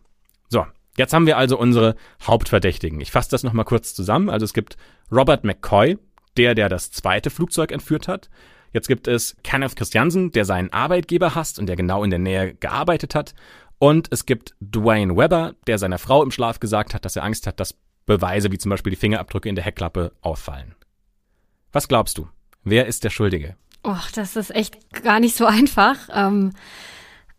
[0.51, 0.67] So,
[0.99, 3.01] jetzt haben wir also unsere Hauptverdächtigen.
[3.01, 4.29] Ich fasse das nochmal kurz zusammen.
[4.29, 4.77] Also es gibt
[5.11, 5.97] Robert McCoy,
[6.37, 8.29] der, der das zweite Flugzeug entführt hat.
[8.75, 12.55] Jetzt gibt es Kenneth Christiansen, der seinen Arbeitgeber hasst und der genau in der Nähe
[12.55, 13.33] gearbeitet hat.
[13.79, 17.47] Und es gibt Dwayne Webber, der seiner Frau im Schlaf gesagt hat, dass er Angst
[17.47, 20.75] hat, dass Beweise wie zum Beispiel die Fingerabdrücke in der Heckklappe auffallen.
[21.73, 22.29] Was glaubst du?
[22.63, 23.57] Wer ist der Schuldige?
[23.87, 25.97] Och, das ist echt gar nicht so einfach.
[26.13, 26.53] Ähm,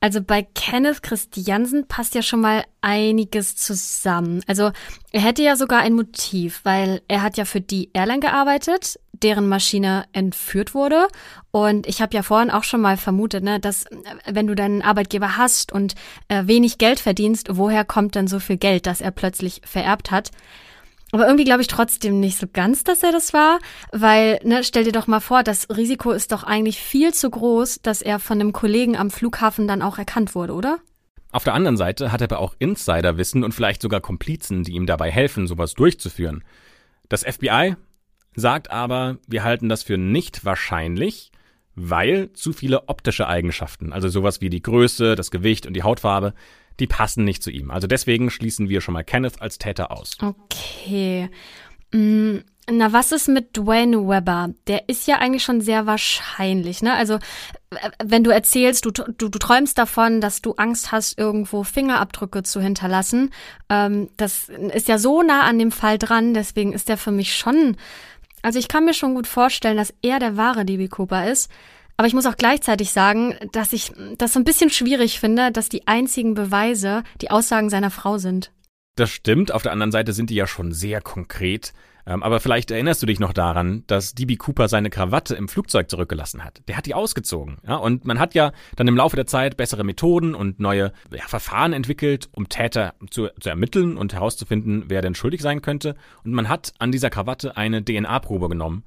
[0.06, 4.44] also bei Kenneth Christiansen passt ja schon mal einiges zusammen.
[4.46, 4.70] Also
[5.12, 9.48] er hätte ja sogar ein Motiv, weil er hat ja für die Airline gearbeitet, deren
[9.48, 11.08] Maschine entführt wurde.
[11.50, 13.96] Und ich habe ja vorhin auch schon mal vermutet, ne, dass äh,
[14.28, 15.96] wenn du deinen Arbeitgeber hast und
[16.28, 20.30] äh, wenig Geld verdienst, woher kommt denn so viel Geld, das er plötzlich vererbt hat?
[21.16, 23.60] Aber irgendwie glaube ich trotzdem nicht so ganz, dass er das war,
[23.94, 27.80] weil, ne, stell dir doch mal vor, das Risiko ist doch eigentlich viel zu groß,
[27.82, 30.80] dass er von einem Kollegen am Flughafen dann auch erkannt wurde, oder?
[31.32, 34.88] Auf der anderen Seite hat er aber auch Insiderwissen und vielleicht sogar Komplizen, die ihm
[34.88, 36.44] dabei helfen, sowas durchzuführen.
[37.08, 37.78] Das FBI
[38.36, 41.32] sagt aber, wir halten das für nicht wahrscheinlich,
[41.76, 46.34] weil zu viele optische Eigenschaften, also sowas wie die Größe, das Gewicht und die Hautfarbe,
[46.80, 47.72] die passen nicht zu ihm.
[47.72, 50.18] Also deswegen schließen wir schon mal Kenneth als Täter aus.
[50.22, 51.30] Okay.
[51.92, 54.50] Mm, na, was ist mit Dwayne Webber?
[54.66, 56.94] Der ist ja eigentlich schon sehr wahrscheinlich, ne?
[56.96, 57.20] Also,
[58.04, 62.60] wenn du erzählst, du, du, du träumst davon, dass du Angst hast, irgendwo Fingerabdrücke zu
[62.60, 63.32] hinterlassen,
[63.70, 67.36] ähm, das ist ja so nah an dem Fall dran, deswegen ist der für mich
[67.36, 67.78] schon,
[68.42, 71.52] also ich kann mir schon gut vorstellen, dass er der wahre DB Cooper ist.
[71.98, 75.70] Aber ich muss auch gleichzeitig sagen, dass ich das so ein bisschen schwierig finde, dass
[75.70, 78.52] die einzigen Beweise die Aussagen seiner Frau sind.
[78.96, 79.52] Das stimmt.
[79.52, 81.74] Auf der anderen Seite sind die ja schon sehr konkret.
[82.08, 85.90] Ähm, aber vielleicht erinnerst du dich noch daran, dass DB Cooper seine Krawatte im Flugzeug
[85.90, 86.62] zurückgelassen hat.
[86.68, 87.58] Der hat die ausgezogen.
[87.60, 90.94] Und man hat ja dann im Laufe der Zeit bessere Methoden und neue
[91.28, 95.96] Verfahren entwickelt, um Täter zu, zu ermitteln und herauszufinden, wer denn schuldig sein könnte.
[96.24, 98.84] Und man hat an dieser Krawatte eine DNA-Probe genommen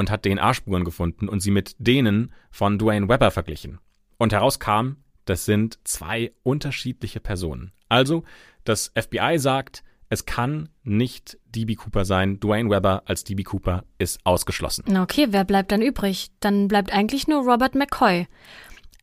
[0.00, 3.78] und hat DNA-Spuren gefunden und sie mit denen von Dwayne Webber verglichen.
[4.18, 7.72] Und herauskam, das sind zwei unterschiedliche Personen.
[7.88, 8.24] Also,
[8.64, 12.40] das FBI sagt, es kann nicht DB Cooper sein.
[12.40, 14.96] Dwayne Webber als DB Cooper ist ausgeschlossen.
[14.96, 16.30] Okay, wer bleibt dann übrig?
[16.40, 18.26] Dann bleibt eigentlich nur Robert McCoy.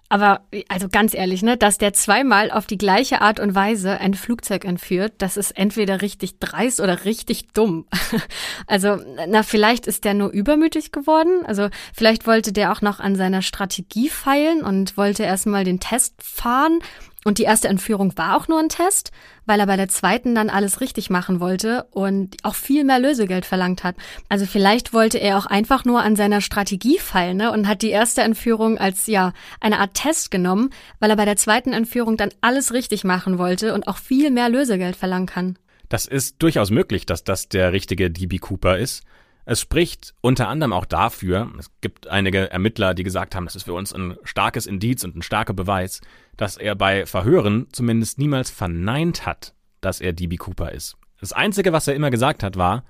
[0.09, 4.13] Aber also ganz ehrlich, ne, dass der zweimal auf die gleiche Art und Weise ein
[4.13, 7.85] Flugzeug entführt, das ist entweder richtig dreist oder richtig dumm.
[8.67, 11.45] also, na, vielleicht ist der nur übermütig geworden.
[11.45, 16.15] Also, vielleicht wollte der auch noch an seiner Strategie feilen und wollte erstmal den Test
[16.23, 16.79] fahren
[17.27, 19.11] und die erste Entführung war auch nur ein Test,
[19.45, 23.45] weil er bei der zweiten dann alles richtig machen wollte und auch viel mehr Lösegeld
[23.45, 23.97] verlangt hat.
[24.29, 27.89] Also vielleicht wollte er auch einfach nur an seiner Strategie feilen ne, und hat die
[27.89, 30.69] erste Entführung als ja eine Art Test genommen,
[31.01, 34.47] weil er bei der zweiten Entführung dann alles richtig machen wollte und auch viel mehr
[34.47, 35.59] Lösegeld verlangen kann.
[35.89, 39.03] Das ist durchaus möglich, dass das der richtige DB Cooper ist.
[39.49, 43.63] Es spricht unter anderem auch dafür, es gibt einige Ermittler, die gesagt haben, das ist
[43.63, 46.01] für uns ein starkes Indiz und ein starker Beweis,
[46.36, 50.97] dass er bei Verhören zumindest niemals verneint hat, dass er DB Cooper ist.
[51.21, 52.83] Das Einzige, was er immer gesagt hat, war,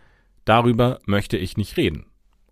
[0.45, 2.07] darüber möchte ich nicht reden.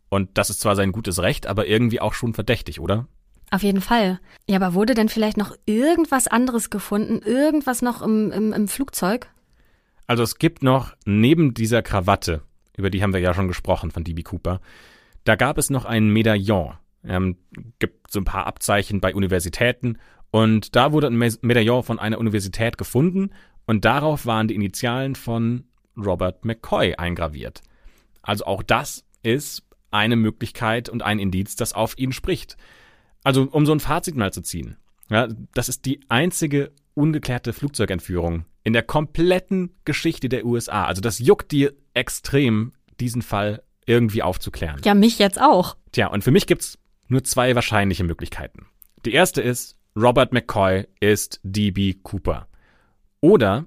[0.10, 3.08] Und das ist zwar sein gutes Recht, aber irgendwie auch schon verdächtig, oder?
[3.50, 4.20] Auf jeden Fall.
[4.48, 7.24] Ja, aber wurde denn vielleicht noch irgendwas anderes gefunden?
[7.26, 9.32] Irgendwas noch im, im, im Flugzeug?
[10.06, 12.44] Also es gibt noch neben dieser Krawatte,
[12.78, 14.62] über die haben wir ja schon gesprochen von DB Cooper.
[15.24, 16.74] Da gab es noch ein Medaillon.
[17.04, 17.38] Ähm,
[17.80, 20.00] gibt so ein paar Abzeichen bei Universitäten
[20.32, 23.30] und da wurde ein Medaillon von einer Universität gefunden
[23.66, 25.66] und darauf waren die Initialen von
[25.98, 27.62] Robert McCoy eingraviert.
[28.22, 32.58] Also auch das ist eine Möglichkeit und ein Indiz, das auf ihn spricht.
[33.24, 34.78] Also um so ein Fazit mal zu ziehen.
[35.10, 40.84] Ja, das ist die einzige ungeklärte Flugzeugentführung in der kompletten Geschichte der USA.
[40.84, 44.82] Also das juckt dir extrem, diesen Fall irgendwie aufzuklären.
[44.84, 45.78] Ja, mich jetzt auch.
[45.94, 48.66] Tja, und für mich gibt's nur zwei wahrscheinliche Möglichkeiten.
[49.06, 52.48] Die erste ist, Robert McCoy ist DB Cooper.
[53.22, 53.66] Oder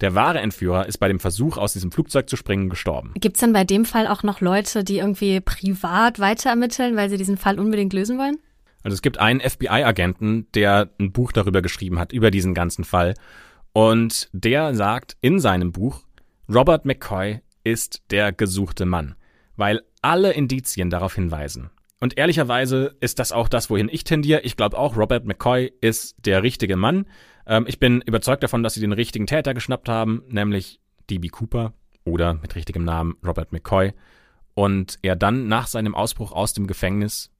[0.00, 3.12] der wahre Entführer ist bei dem Versuch, aus diesem Flugzeug zu springen, gestorben.
[3.14, 7.38] Gibt's denn bei dem Fall auch noch Leute, die irgendwie privat weiterermitteln, weil sie diesen
[7.38, 8.36] Fall unbedingt lösen wollen?
[8.82, 13.14] Also es gibt einen FBI-Agenten, der ein Buch darüber geschrieben hat, über diesen ganzen Fall.
[13.74, 16.04] Und der sagt in seinem Buch,
[16.48, 19.16] Robert McCoy ist der gesuchte Mann,
[19.56, 21.70] weil alle Indizien darauf hinweisen.
[21.98, 24.42] Und ehrlicherweise ist das auch das, wohin ich tendiere.
[24.42, 27.06] Ich glaube auch, Robert McCoy ist der richtige Mann.
[27.46, 31.72] Ähm, ich bin überzeugt davon, dass sie den richtigen Täter geschnappt haben, nämlich DB Cooper
[32.04, 33.92] oder mit richtigem Namen Robert McCoy.
[34.54, 37.32] Und er dann nach seinem Ausbruch aus dem Gefängnis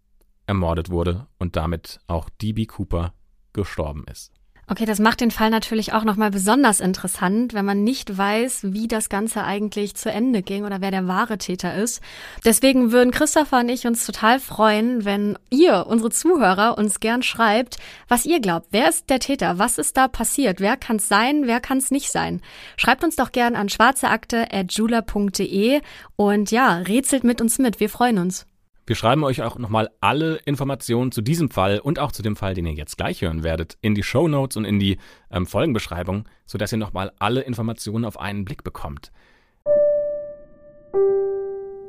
[0.48, 3.14] ermordet wurde und damit auch DB Cooper
[3.52, 4.32] gestorben ist.
[4.66, 8.88] Okay, das macht den Fall natürlich auch nochmal besonders interessant, wenn man nicht weiß, wie
[8.88, 12.00] das Ganze eigentlich zu Ende ging oder wer der wahre Täter ist.
[12.46, 17.76] Deswegen würden Christopher und ich uns total freuen, wenn ihr, unsere Zuhörer, uns gern schreibt,
[18.08, 18.68] was ihr glaubt.
[18.70, 19.58] Wer ist der Täter?
[19.58, 20.60] Was ist da passiert?
[20.60, 21.46] Wer kann es sein?
[21.46, 22.40] Wer kann es nicht sein?
[22.78, 25.82] Schreibt uns doch gern an schwarzeakte.jula.de
[26.16, 27.80] und ja, rätselt mit uns mit.
[27.80, 28.46] Wir freuen uns.
[28.86, 32.52] Wir schreiben euch auch nochmal alle Informationen zu diesem Fall und auch zu dem Fall,
[32.52, 34.98] den ihr jetzt gleich hören werdet, in die Show Notes und in die
[35.30, 39.10] ähm, Folgenbeschreibung, sodass ihr nochmal alle Informationen auf einen Blick bekommt.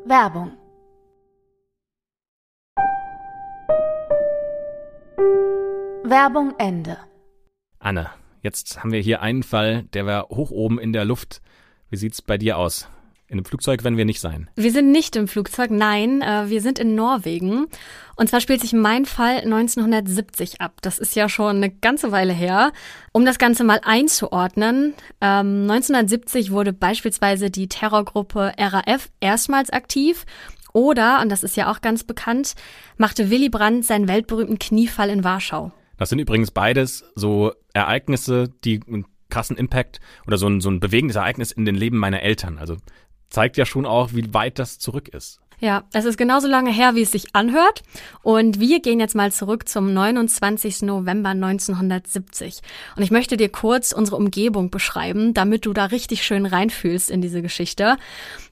[0.05, 0.53] Werbung
[6.05, 6.97] Werbung Ende.
[7.79, 8.09] Anne,
[8.41, 11.41] jetzt haben wir hier einen Fall, der war hoch oben in der Luft.
[11.89, 12.87] Wie sieht's bei dir aus?
[13.27, 14.49] In einem Flugzeug werden wir nicht sein.
[14.55, 17.65] Wir sind nicht im Flugzeug, nein, äh, wir sind in Norwegen.
[18.15, 20.73] Und zwar spielt sich mein Fall 1970 ab.
[20.81, 22.71] Das ist ja schon eine ganze Weile her.
[23.13, 30.25] Um das Ganze mal einzuordnen, ähm, 1970 wurde beispielsweise die Terrorgruppe RAF erstmals aktiv.
[30.71, 32.53] Oder, und das ist ja auch ganz bekannt,
[32.97, 35.71] machte Willy Brandt seinen weltberühmten Kniefall in Warschau.
[35.97, 40.79] Das sind übrigens beides so Ereignisse, die einen krassen Impact oder so ein, so ein
[40.79, 42.57] bewegendes Ereignis in den Leben meiner Eltern.
[42.57, 42.77] Also
[43.35, 45.41] zeigt ja schon auch, wie weit das zurück ist.
[45.59, 47.83] Ja, es ist genauso lange her, wie es sich anhört.
[48.23, 50.83] Und wir gehen jetzt mal zurück zum 29.
[50.83, 52.61] November 1970.
[52.95, 57.21] Und ich möchte dir kurz unsere Umgebung beschreiben, damit du da richtig schön reinfühlst in
[57.21, 57.97] diese Geschichte.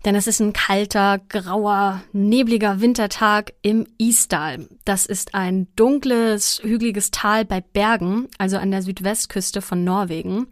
[0.06, 4.67] Denn es ist ein kalter, grauer, nebliger Wintertag im Istal.
[4.86, 10.48] Das ist ein dunkles, hügeliges Tal bei Bergen, also an der Südwestküste von Norwegen.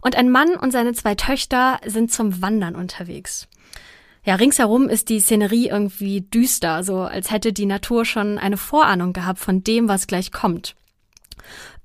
[0.00, 3.47] Und ein Mann und seine zwei Töchter sind zum Wandern unterwegs.
[4.28, 9.14] Ja, ringsherum ist die Szenerie irgendwie düster, so als hätte die Natur schon eine Vorahnung
[9.14, 10.74] gehabt von dem, was gleich kommt.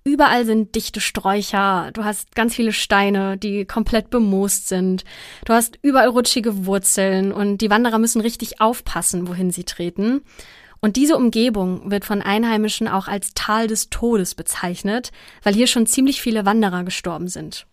[0.03, 5.05] Überall sind dichte Sträucher, du hast ganz viele Steine, die komplett bemoost sind.
[5.45, 10.19] Du hast überall rutschige Wurzeln und die Wanderer müssen richtig aufpassen, wohin sie treten.
[10.81, 15.85] Und diese Umgebung wird von Einheimischen auch als Tal des Todes bezeichnet, weil hier schon
[15.85, 17.67] ziemlich viele Wanderer gestorben sind.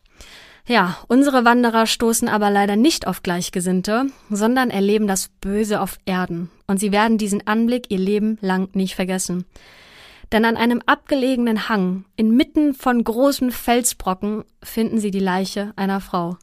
[0.66, 6.50] Ja, unsere Wanderer stoßen aber leider nicht auf Gleichgesinnte, sondern erleben das Böse auf Erden.
[6.66, 9.44] Und sie werden diesen Anblick ihr Leben lang nicht vergessen.
[10.32, 16.36] Denn an einem abgelegenen Hang, inmitten von großen Felsbrocken, finden sie die Leiche einer Frau.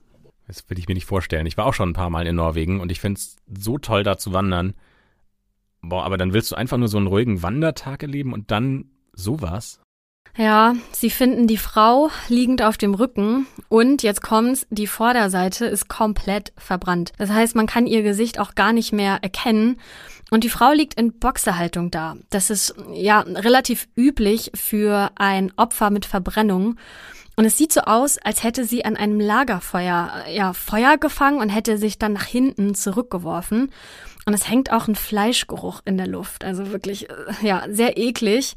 [0.47, 1.45] Das will ich mir nicht vorstellen.
[1.45, 4.03] Ich war auch schon ein paar Mal in Norwegen und ich finde es so toll,
[4.03, 4.73] da zu wandern.
[5.81, 9.79] Boah, aber dann willst du einfach nur so einen ruhigen Wandertag erleben und dann sowas?
[10.37, 15.89] Ja, sie finden die Frau liegend auf dem Rücken und jetzt kommt's, die Vorderseite ist
[15.89, 17.11] komplett verbrannt.
[17.17, 19.79] Das heißt, man kann ihr Gesicht auch gar nicht mehr erkennen
[20.29, 22.17] und die Frau liegt in Boxerhaltung da.
[22.29, 26.75] Das ist ja relativ üblich für ein Opfer mit Verbrennung.
[27.35, 31.49] Und es sieht so aus, als hätte sie an einem Lagerfeuer ja Feuer gefangen und
[31.49, 33.71] hätte sich dann nach hinten zurückgeworfen.
[34.25, 36.43] Und es hängt auch ein Fleischgeruch in der Luft.
[36.43, 38.55] Also wirklich, äh, ja, sehr eklig.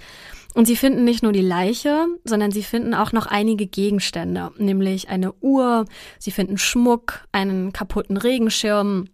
[0.54, 5.08] Und sie finden nicht nur die Leiche, sondern sie finden auch noch einige Gegenstände, nämlich
[5.08, 5.84] eine Uhr,
[6.18, 9.06] sie finden Schmuck, einen kaputten Regenschirm,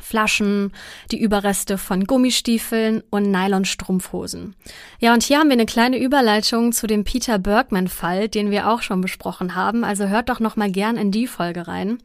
[0.00, 0.72] Flaschen,
[1.12, 4.56] die Überreste von Gummistiefeln und Nylonstrumpfhosen.
[4.98, 8.82] Ja, und hier haben wir eine kleine Überleitung zu dem Peter Bergman-Fall, den wir auch
[8.82, 9.84] schon besprochen haben.
[9.84, 11.98] Also hört doch noch mal gern in die Folge rein.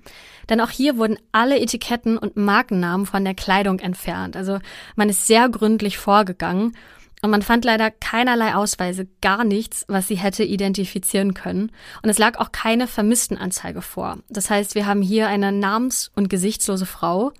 [0.50, 4.36] Denn auch hier wurden alle Etiketten und Markennamen von der Kleidung entfernt.
[4.36, 4.60] Also
[4.96, 6.74] man ist sehr gründlich vorgegangen
[7.22, 11.72] und man fand leider keinerlei Ausweise, gar nichts, was sie hätte identifizieren können.
[12.02, 14.20] Und es lag auch keine Vermisstenanzeige vor.
[14.30, 17.34] Das heißt, wir haben hier eine namens- und gesichtslose Frau.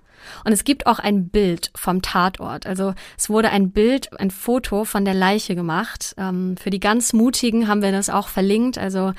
[0.44, 2.66] Und es gibt auch ein Bild vom Tatort.
[2.66, 6.14] Also es wurde ein Bild, ein Foto von der Leiche gemacht.
[6.18, 8.76] Ähm, für die ganz Mutigen haben wir das auch verlinkt.
[8.76, 9.14] Also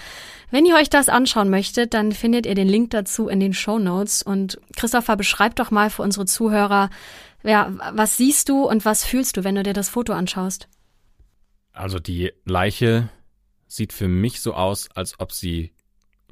[0.51, 3.79] wenn ihr euch das anschauen möchtet, dann findet ihr den Link dazu in den Show
[3.79, 4.21] Notes.
[4.21, 6.91] Und Christopher beschreibt doch mal für unsere Zuhörer,
[7.43, 10.67] ja, was siehst du und was fühlst du, wenn du dir das Foto anschaust?
[11.73, 13.09] Also die Leiche
[13.67, 15.71] sieht für mich so aus, als ob sie,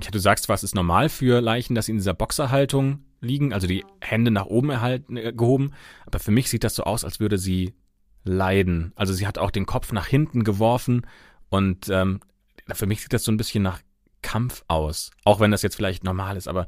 [0.02, 3.68] ja, du sagst, was ist normal für Leichen, dass sie in dieser Boxerhaltung liegen, also
[3.68, 5.72] die Hände nach oben erhalten, äh, gehoben.
[6.06, 7.74] Aber für mich sieht das so aus, als würde sie
[8.24, 8.92] leiden.
[8.96, 11.06] Also sie hat auch den Kopf nach hinten geworfen
[11.50, 12.20] und ähm,
[12.74, 13.82] für mich sieht das so ein bisschen nach
[14.22, 15.12] Kampf aus.
[15.24, 16.68] Auch wenn das jetzt vielleicht normal ist, aber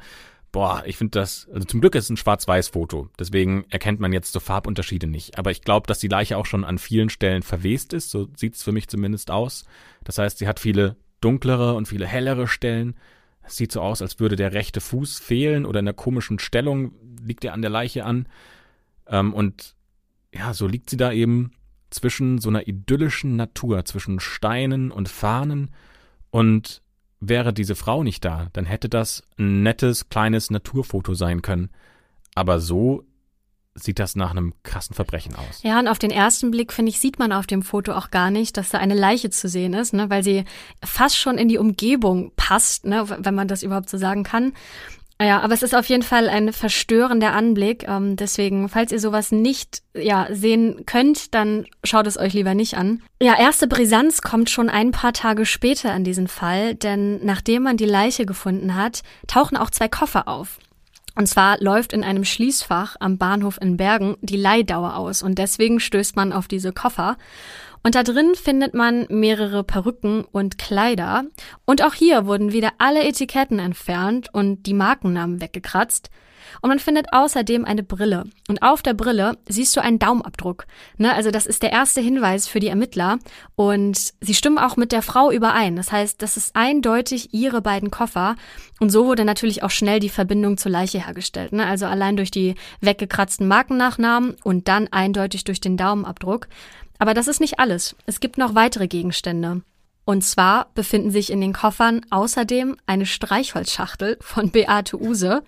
[0.52, 4.34] boah, ich finde das, also zum Glück ist es ein Schwarz-Weiß-Foto, deswegen erkennt man jetzt
[4.34, 5.38] so Farbunterschiede nicht.
[5.38, 8.56] Aber ich glaube, dass die Leiche auch schon an vielen Stellen verwest ist, so sieht
[8.56, 9.66] es für mich zumindest aus.
[10.04, 12.96] Das heißt, sie hat viele dunklere und viele hellere Stellen.
[13.44, 16.94] Es sieht so aus, als würde der rechte Fuß fehlen oder in einer komischen Stellung
[17.24, 18.28] liegt er an der Leiche an.
[19.08, 19.76] Ähm, und
[20.34, 21.52] ja, so liegt sie da eben
[21.90, 25.72] zwischen so einer idyllischen Natur, zwischen Steinen und Fahnen
[26.30, 26.82] und
[27.22, 31.70] wäre diese Frau nicht da, dann hätte das ein nettes, kleines Naturfoto sein können.
[32.36, 33.04] Aber so
[33.76, 35.64] sieht das nach einem krassen Verbrechen aus.
[35.64, 38.30] Ja, und auf den ersten Blick, finde ich, sieht man auf dem Foto auch gar
[38.30, 40.44] nicht, dass da eine Leiche zu sehen ist, ne, weil sie
[40.84, 44.54] fast schon in die Umgebung passt, ne, wenn man das überhaupt so sagen kann.
[45.22, 47.88] Ja, aber es ist auf jeden Fall ein verstörender Anblick.
[47.88, 52.76] Ähm, deswegen, falls ihr sowas nicht ja, sehen könnt, dann schaut es euch lieber nicht
[52.76, 53.04] an.
[53.22, 57.78] Ja, erste Brisanz kommt schon ein paar Tage später an diesen Fall, denn nachdem man
[57.78, 60.58] die Leiche gefunden hat, tauchen auch zwei Koffer auf.
[61.16, 65.80] Und zwar läuft in einem Schließfach am Bahnhof in Bergen die Leihdauer aus und deswegen
[65.80, 67.18] stößt man auf diese Koffer.
[67.84, 71.24] Und da drin findet man mehrere Perücken und Kleider.
[71.66, 76.10] Und auch hier wurden wieder alle Etiketten entfernt und die Markennamen weggekratzt.
[76.62, 78.26] Und man findet außerdem eine Brille.
[78.48, 80.66] Und auf der Brille siehst du einen Daumenabdruck.
[80.98, 83.20] Ne, also das ist der erste Hinweis für die Ermittler.
[83.56, 85.76] Und sie stimmen auch mit der Frau überein.
[85.76, 88.36] Das heißt, das ist eindeutig ihre beiden Koffer.
[88.80, 91.54] Und so wurde natürlich auch schnell die Verbindung zur Leiche hergestellt.
[91.54, 91.66] Ne?
[91.66, 96.48] Also allein durch die weggekratzten Markennachnamen und dann eindeutig durch den Daumenabdruck.
[97.02, 97.96] Aber das ist nicht alles.
[98.06, 99.64] Es gibt noch weitere Gegenstände.
[100.06, 105.42] Und zwar befinden sich in den Koffern außerdem eine Streichholzschachtel von Beate Use,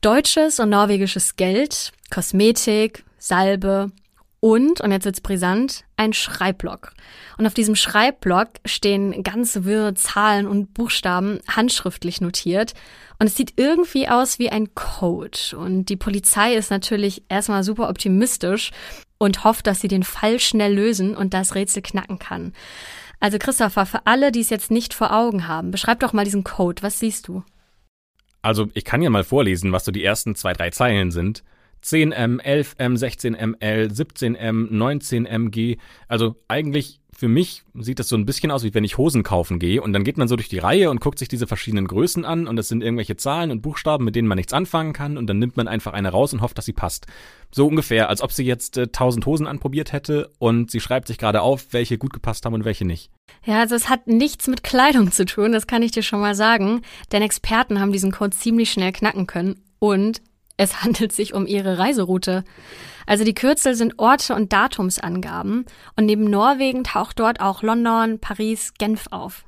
[0.00, 3.92] deutsches und norwegisches Geld, Kosmetik, Salbe
[4.40, 6.92] und, und jetzt wird's brisant, ein Schreibblock.
[7.38, 12.74] Und auf diesem Schreibblock stehen ganz wirre Zahlen und Buchstaben handschriftlich notiert.
[13.20, 15.56] Und es sieht irgendwie aus wie ein Code.
[15.56, 18.72] Und die Polizei ist natürlich erstmal super optimistisch
[19.24, 22.52] und hofft, dass sie den Fall schnell lösen und das Rätsel knacken kann.
[23.20, 26.44] Also Christopher, für alle, die es jetzt nicht vor Augen haben, beschreib doch mal diesen
[26.44, 26.82] Code.
[26.82, 27.42] Was siehst du?
[28.42, 31.42] Also ich kann ja mal vorlesen, was so die ersten zwei, drei Zeilen sind.
[31.82, 35.78] 10M, 11M, 16ML, 17M, 19MG.
[36.08, 39.58] Also eigentlich für mich sieht das so ein bisschen aus, wie wenn ich Hosen kaufen
[39.58, 42.24] gehe und dann geht man so durch die Reihe und guckt sich diese verschiedenen Größen
[42.24, 45.26] an und das sind irgendwelche Zahlen und Buchstaben, mit denen man nichts anfangen kann und
[45.26, 47.06] dann nimmt man einfach eine raus und hofft, dass sie passt.
[47.50, 51.18] So ungefähr, als ob sie jetzt äh, 1000 Hosen anprobiert hätte und sie schreibt sich
[51.18, 53.10] gerade auf, welche gut gepasst haben und welche nicht.
[53.44, 56.34] Ja, also es hat nichts mit Kleidung zu tun, das kann ich dir schon mal
[56.34, 60.20] sagen, denn Experten haben diesen Code ziemlich schnell knacken können und
[60.56, 62.44] es handelt sich um ihre Reiseroute.
[63.06, 68.72] Also die Kürzel sind Orte und Datumsangaben und neben Norwegen taucht dort auch London, Paris,
[68.78, 69.44] Genf auf.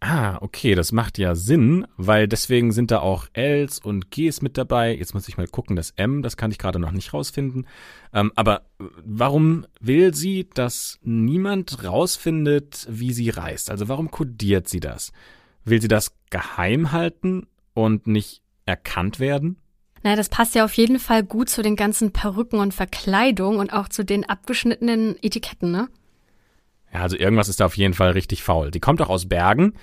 [0.00, 4.56] Ah, okay, das macht ja Sinn, weil deswegen sind da auch Ls und Gs mit
[4.56, 4.94] dabei.
[4.94, 7.66] Jetzt muss ich mal gucken, das M, das kann ich gerade noch nicht rausfinden.
[8.12, 13.72] Ähm, aber warum will sie, dass niemand rausfindet, wie sie reist?
[13.72, 15.10] Also warum kodiert sie das?
[15.64, 19.56] Will sie das geheim halten und nicht erkannt werden?
[20.02, 23.72] Naja, das passt ja auf jeden Fall gut zu den ganzen Perücken und Verkleidung und
[23.72, 25.88] auch zu den abgeschnittenen Etiketten, ne?
[26.92, 28.70] Ja, also irgendwas ist da auf jeden Fall richtig faul.
[28.70, 29.74] Die kommt doch aus Bergen,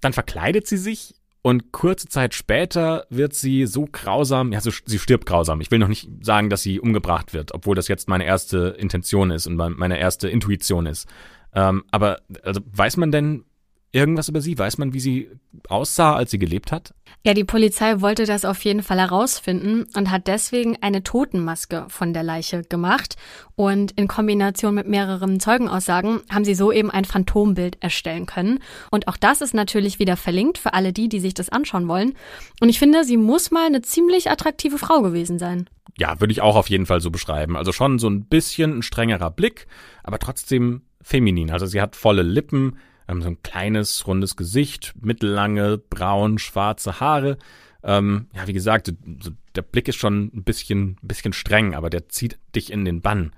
[0.00, 4.98] dann verkleidet sie sich und kurze Zeit später wird sie so grausam, ja, so, sie
[4.98, 5.60] stirbt grausam.
[5.60, 9.30] Ich will noch nicht sagen, dass sie umgebracht wird, obwohl das jetzt meine erste Intention
[9.30, 11.08] ist und meine erste Intuition ist.
[11.54, 13.44] Ähm, aber also weiß man denn,
[13.92, 14.58] irgendwas über sie?
[14.58, 15.30] Weiß man, wie sie
[15.68, 16.94] aussah, als sie gelebt hat?
[17.24, 22.14] Ja, die Polizei wollte das auf jeden Fall herausfinden und hat deswegen eine Totenmaske von
[22.14, 23.16] der Leiche gemacht.
[23.56, 28.60] Und in Kombination mit mehreren Zeugenaussagen haben sie so eben ein Phantombild erstellen können.
[28.90, 32.14] Und auch das ist natürlich wieder verlinkt für alle die, die sich das anschauen wollen.
[32.60, 35.68] Und ich finde, sie muss mal eine ziemlich attraktive Frau gewesen sein.
[35.98, 37.56] Ja, würde ich auch auf jeden Fall so beschreiben.
[37.56, 39.66] Also schon so ein bisschen ein strengerer Blick,
[40.02, 41.50] aber trotzdem feminin.
[41.50, 42.78] Also sie hat volle Lippen,
[43.10, 47.38] ähm, so ein kleines, rundes Gesicht, mittellange, braun, schwarze Haare.
[47.82, 48.92] Ähm, ja, wie gesagt,
[49.22, 52.84] so, der Blick ist schon ein bisschen, ein bisschen streng, aber der zieht dich in
[52.84, 53.32] den Bann.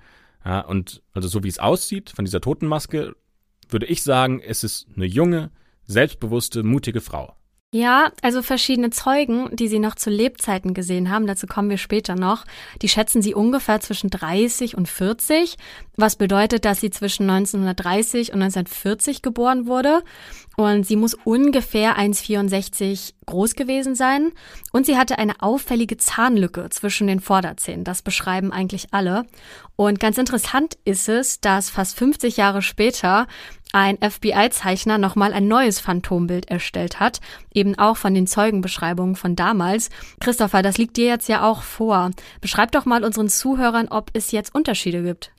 [0.45, 3.15] Ja, und also so wie es aussieht von dieser Totenmaske,
[3.69, 5.51] würde ich sagen, es ist eine junge,
[5.85, 7.35] selbstbewusste, mutige Frau.
[7.73, 12.13] Ja, also verschiedene Zeugen, die sie noch zu Lebzeiten gesehen haben, dazu kommen wir später
[12.13, 12.45] noch,
[12.83, 15.57] die schätzen sie ungefähr zwischen 30 und 40,
[15.95, 20.03] was bedeutet, dass sie zwischen 1930 und 1940 geboren wurde.
[20.55, 24.31] Und sie muss ungefähr 1,64 groß gewesen sein.
[24.71, 27.83] Und sie hatte eine auffällige Zahnlücke zwischen den Vorderzähnen.
[27.83, 29.25] Das beschreiben eigentlich alle.
[29.75, 33.27] Und ganz interessant ist es, dass fast 50 Jahre später
[33.73, 37.19] ein FBI-Zeichner nochmal ein neues Phantombild erstellt hat,
[37.53, 39.89] eben auch von den Zeugenbeschreibungen von damals.
[40.19, 42.11] Christopher, das liegt dir jetzt ja auch vor.
[42.39, 45.32] Beschreib doch mal unseren Zuhörern, ob es jetzt Unterschiede gibt.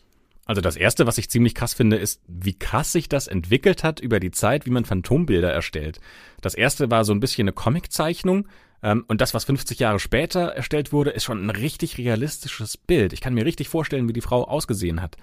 [0.47, 4.01] Also das erste, was ich ziemlich krass finde, ist, wie krass sich das entwickelt hat
[4.01, 6.01] über die Zeit, wie man Phantombilder erstellt.
[6.43, 8.47] Das erste war so ein bisschen eine Comiczeichnung,
[8.85, 13.15] ähm, und das, was 50 Jahre später erstellt wurde, ist schon ein richtig realistisches Bild.
[13.15, 15.17] Ich kann mir richtig vorstellen, wie die Frau ausgesehen hat.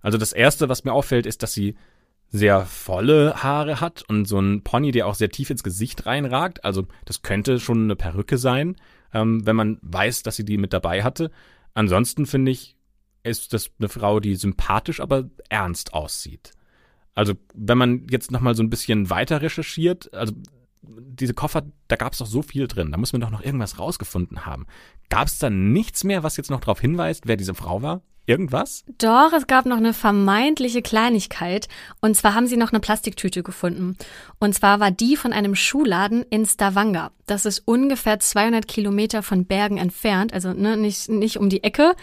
[0.00, 1.74] Also das erste, was mir auffällt, ist, dass sie
[2.28, 6.64] sehr volle Haare hat und so ein Pony, der auch sehr tief ins Gesicht reinragt.
[6.64, 8.76] Also das könnte schon eine Perücke sein,
[9.12, 11.32] ähm, wenn man weiß, dass sie die mit dabei hatte.
[11.74, 12.76] Ansonsten finde ich,
[13.22, 16.52] ist das eine Frau, die sympathisch, aber ernst aussieht.
[17.14, 20.32] Also wenn man jetzt noch mal so ein bisschen weiter recherchiert, also
[20.82, 22.90] diese Koffer, da gab es doch so viel drin.
[22.90, 24.66] Da muss man doch noch irgendwas rausgefunden haben.
[25.10, 28.02] Gab es da nichts mehr, was jetzt noch darauf hinweist, wer diese Frau war?
[28.24, 28.84] Irgendwas?
[28.98, 31.66] Doch, es gab noch eine vermeintliche Kleinigkeit.
[32.00, 33.96] Und zwar haben sie noch eine Plastiktüte gefunden.
[34.38, 37.10] Und zwar war die von einem Schuhladen in Stavanger.
[37.26, 41.96] Das ist ungefähr 200 Kilometer von Bergen entfernt, also ne, nicht, nicht um die Ecke.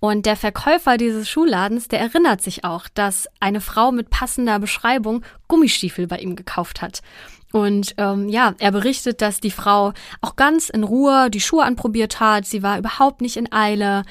[0.00, 5.24] Und der Verkäufer dieses Schuhladens, der erinnert sich auch, dass eine Frau mit passender Beschreibung
[5.46, 7.02] Gummistiefel bei ihm gekauft hat.
[7.52, 12.20] Und ähm, ja, er berichtet, dass die Frau auch ganz in Ruhe die Schuhe anprobiert
[12.20, 12.44] hat.
[12.44, 14.02] Sie war überhaupt nicht in Eile.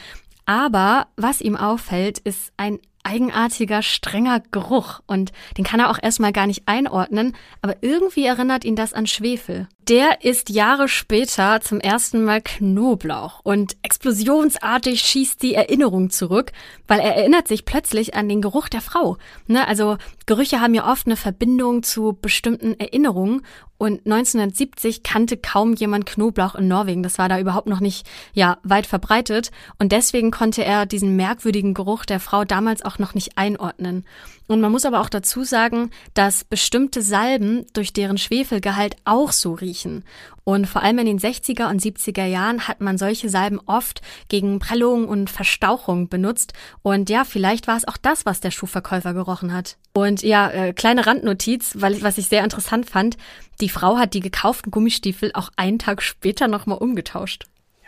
[0.45, 6.33] Aber was ihm auffällt, ist ein eigenartiger, strenger Geruch und den kann er auch erstmal
[6.33, 9.67] gar nicht einordnen, aber irgendwie erinnert ihn das an Schwefel.
[9.87, 16.51] Der ist Jahre später zum ersten Mal Knoblauch und explosionsartig schießt die Erinnerung zurück,
[16.87, 19.17] weil er erinnert sich plötzlich an den Geruch der Frau.
[19.45, 23.45] Ne, also Gerüche haben ja oft eine Verbindung zu bestimmten Erinnerungen
[23.77, 27.03] und 1970 kannte kaum jemand Knoblauch in Norwegen.
[27.03, 29.51] Das war da überhaupt noch nicht, ja, weit verbreitet.
[29.79, 34.05] Und deswegen konnte er diesen merkwürdigen Geruch der Frau damals auch noch nicht einordnen.
[34.47, 39.53] Und man muss aber auch dazu sagen, dass bestimmte Salben durch deren Schwefelgehalt auch so
[39.53, 40.03] riechen.
[40.45, 44.59] Und vor allem in den 60er und 70er Jahren hat man solche Salben oft gegen
[44.59, 46.53] Prellung und Verstauchung benutzt.
[46.83, 49.77] Und ja, vielleicht war es auch das, was der Schuhverkäufer gerochen hat.
[49.93, 53.17] Und ja, äh, kleine Randnotiz, weil was ich sehr interessant fand,
[53.59, 57.45] die Frau hat die gekauften Gummistiefel auch einen Tag später nochmal umgetauscht.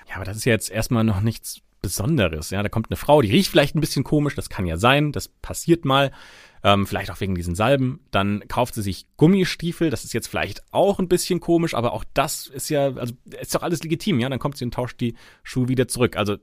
[0.10, 2.50] Ja, aber das ist jetzt erstmal noch nichts Besonderes.
[2.50, 5.12] Ja, da kommt eine Frau, die riecht vielleicht ein bisschen komisch, das kann ja sein,
[5.12, 6.12] das passiert mal
[6.64, 8.00] ähm, vielleicht auch wegen diesen Salben.
[8.12, 12.04] Dann kauft sie sich Gummistiefel, das ist jetzt vielleicht auch ein bisschen komisch, aber auch
[12.14, 14.30] das ist ja, also ist doch alles legitim, ja.
[14.30, 16.18] Dann kommt sie und tauscht die Schuhe wieder zurück.
[16.18, 16.38] Also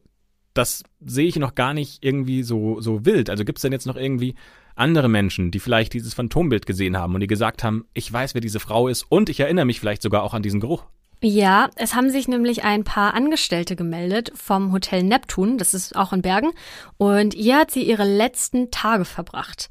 [0.54, 3.28] das sehe ich noch gar nicht irgendwie so, so wild.
[3.28, 4.34] Also gibt es denn jetzt noch irgendwie
[4.76, 8.40] andere Menschen, die vielleicht dieses Phantombild gesehen haben und die gesagt haben, ich weiß, wer
[8.40, 10.84] diese Frau ist und ich erinnere mich vielleicht sogar auch an diesen Geruch?
[11.26, 16.12] Ja, es haben sich nämlich ein paar Angestellte gemeldet vom Hotel Neptun, das ist auch
[16.12, 16.50] in Bergen,
[16.98, 19.70] und hier hat sie ihre letzten Tage verbracht.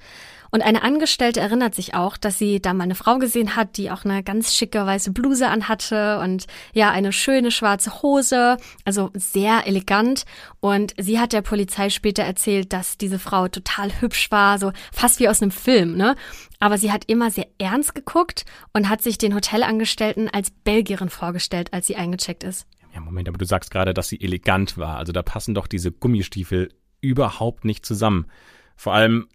[0.54, 3.90] Und eine Angestellte erinnert sich auch, dass sie da mal eine Frau gesehen hat, die
[3.90, 9.66] auch eine ganz schicke weiße Bluse anhatte und ja, eine schöne schwarze Hose, also sehr
[9.66, 10.26] elegant.
[10.60, 15.20] Und sie hat der Polizei später erzählt, dass diese Frau total hübsch war, so fast
[15.20, 16.16] wie aus einem Film, ne?
[16.60, 21.74] Aber sie hat immer sehr ernst geguckt und hat sich den Hotelangestellten als Belgierin vorgestellt,
[21.74, 22.68] als sie eingecheckt ist.
[22.94, 24.98] Ja, Moment, aber du sagst gerade, dass sie elegant war.
[24.98, 26.70] Also da passen doch diese Gummistiefel
[27.02, 28.28] überhaupt nicht zusammen.
[28.76, 29.28] Vor allem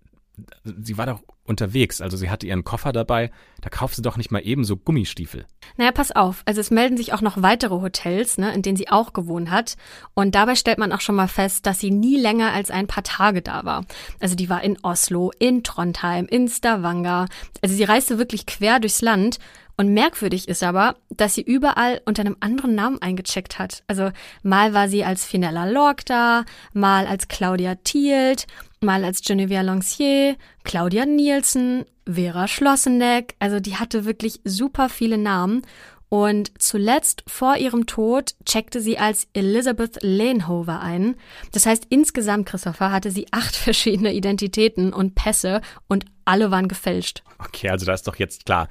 [0.64, 3.30] sie war doch unterwegs, also sie hatte ihren Koffer dabei,
[3.62, 5.46] da kauft sie doch nicht mal eben so Gummistiefel.
[5.76, 8.90] Naja, pass auf, also es melden sich auch noch weitere Hotels, ne, in denen sie
[8.90, 9.76] auch gewohnt hat.
[10.14, 13.02] Und dabei stellt man auch schon mal fest, dass sie nie länger als ein paar
[13.02, 13.84] Tage da war.
[14.20, 17.26] Also die war in Oslo, in Trondheim, in Stavanger.
[17.62, 19.38] Also sie reiste wirklich quer durchs Land
[19.78, 23.84] und merkwürdig ist aber, dass sie überall unter einem anderen Namen eingecheckt hat.
[23.86, 24.10] Also
[24.42, 28.48] mal war sie als Finella Lorg da, mal als Claudia Thielt,
[28.82, 33.34] mal als Genevieve Lancier, Claudia Nielsen, Vera Schlosseneck.
[33.38, 35.62] Also die hatte wirklich super viele Namen.
[36.10, 41.16] Und zuletzt vor ihrem Tod checkte sie als Elizabeth Lehnhover ein.
[41.52, 47.22] Das heißt, insgesamt, Christopher, hatte sie acht verschiedene Identitäten und Pässe und alle waren gefälscht.
[47.38, 48.68] Okay, also da ist doch jetzt klar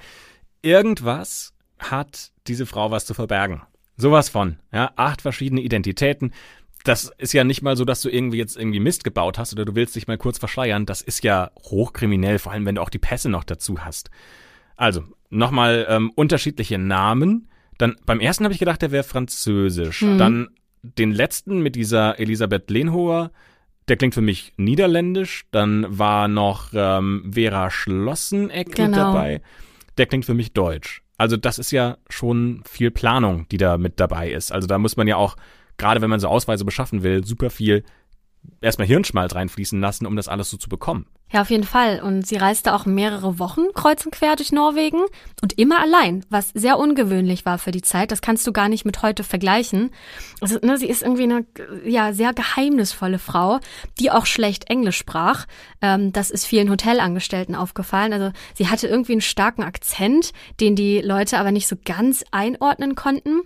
[0.62, 3.62] irgendwas hat diese Frau was zu verbergen.
[3.95, 6.34] Sowas von, ja, acht verschiedene Identitäten.
[6.88, 9.65] Das ist ja nicht mal so, dass du irgendwie jetzt irgendwie Mist gebaut hast oder
[9.65, 10.85] du willst dich mal kurz verschleiern.
[10.85, 14.09] Das ist ja hochkriminell, vor allem wenn du auch die Pässe noch dazu hast.
[14.75, 17.49] Also, nochmal ähm, unterschiedliche Namen.
[17.77, 20.01] Dann beim ersten habe ich gedacht, der wäre französisch.
[20.01, 20.17] Mhm.
[20.17, 20.47] Dann
[20.81, 23.31] den letzten mit dieser Elisabeth Lehnhoher,
[23.88, 25.45] der klingt für mich niederländisch.
[25.51, 28.88] Dann war noch ähm, Vera Schlosseneck genau.
[28.88, 29.41] mit dabei
[29.97, 31.01] der klingt für mich deutsch.
[31.17, 34.51] Also das ist ja schon viel Planung, die da mit dabei ist.
[34.51, 35.35] Also da muss man ja auch,
[35.78, 37.84] gerade wenn man so Ausweise beschaffen will, super viel
[38.61, 41.05] erstmal Hirnschmalz reinfließen lassen, um das alles so zu bekommen.
[41.32, 42.01] Ja, auf jeden Fall.
[42.01, 45.01] Und sie reiste auch mehrere Wochen kreuz und quer durch Norwegen
[45.41, 48.11] und immer allein, was sehr ungewöhnlich war für die Zeit.
[48.11, 49.91] Das kannst du gar nicht mit heute vergleichen.
[50.39, 51.45] Also, ne, sie ist irgendwie eine
[51.84, 53.59] ja, sehr geheimnisvolle Frau,
[53.99, 55.47] die auch schlecht Englisch sprach.
[55.82, 58.13] Ähm, das ist vielen Hotelangestellten aufgefallen.
[58.13, 62.95] Also sie hatte irgendwie einen starken Akzent, den die Leute aber nicht so ganz einordnen
[62.95, 63.41] konnten.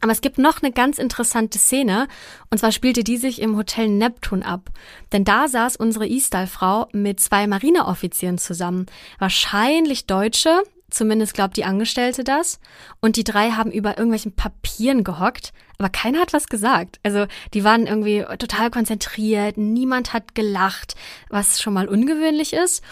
[0.00, 2.08] Aber es gibt noch eine ganz interessante Szene,
[2.50, 4.70] und zwar spielte die sich im Hotel Neptun ab.
[5.12, 8.86] Denn da saß unsere Istal-Frau mit zwei Marineoffizieren zusammen.
[9.18, 12.60] Wahrscheinlich Deutsche, zumindest glaubt die Angestellte das.
[13.00, 16.98] Und die drei haben über irgendwelchen Papieren gehockt, aber keiner hat was gesagt.
[17.02, 20.94] Also die waren irgendwie total konzentriert, niemand hat gelacht,
[21.28, 22.82] was schon mal ungewöhnlich ist.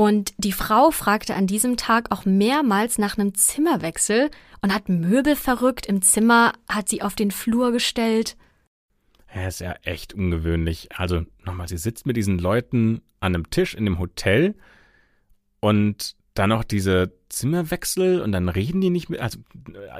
[0.00, 4.30] Und die Frau fragte an diesem Tag auch mehrmals nach einem Zimmerwechsel
[4.62, 8.36] und hat Möbel verrückt im Zimmer, hat sie auf den Flur gestellt.
[9.34, 10.90] Ja, ist ja echt ungewöhnlich.
[10.94, 14.54] Also nochmal, sie sitzt mit diesen Leuten an einem Tisch in dem Hotel
[15.58, 19.20] und dann noch diese Zimmerwechsel und dann reden die nicht mit.
[19.20, 19.38] Also,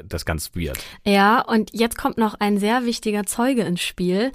[0.07, 0.79] das ist ganz weird.
[1.05, 4.33] Ja, und jetzt kommt noch ein sehr wichtiger Zeuge ins Spiel,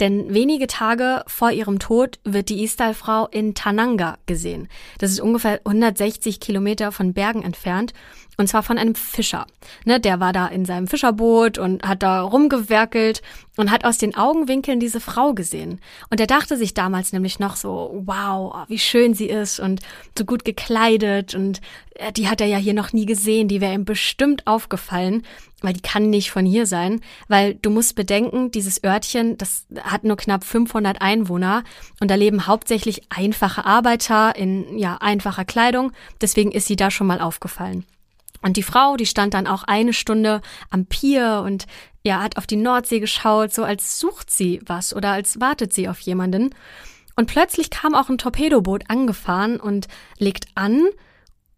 [0.00, 4.68] denn wenige Tage vor ihrem Tod wird die Istal-Frau in Tananga gesehen.
[4.98, 7.92] Das ist ungefähr 160 Kilometer von Bergen entfernt
[8.36, 9.46] und zwar von einem Fischer.
[9.84, 13.22] Ne, der war da in seinem Fischerboot und hat da rumgewerkelt
[13.56, 15.80] und hat aus den Augenwinkeln diese Frau gesehen.
[16.10, 19.80] Und er dachte sich damals nämlich noch so, wow, wie schön sie ist und
[20.16, 21.60] so gut gekleidet und
[21.94, 25.22] äh, die hat er ja hier noch nie gesehen, die wäre ihm bestimmt aufgefallen,
[25.62, 30.04] weil die kann nicht von hier sein, weil du musst bedenken, dieses Örtchen, das hat
[30.04, 31.64] nur knapp 500 Einwohner
[32.00, 37.06] und da leben hauptsächlich einfache Arbeiter in ja einfacher Kleidung, deswegen ist sie da schon
[37.06, 37.84] mal aufgefallen.
[38.42, 41.66] Und die Frau, die stand dann auch eine Stunde am Pier und
[42.04, 45.88] ja, hat auf die Nordsee geschaut, so als sucht sie was oder als wartet sie
[45.88, 46.54] auf jemanden.
[47.16, 50.84] Und plötzlich kam auch ein Torpedoboot angefahren und legt an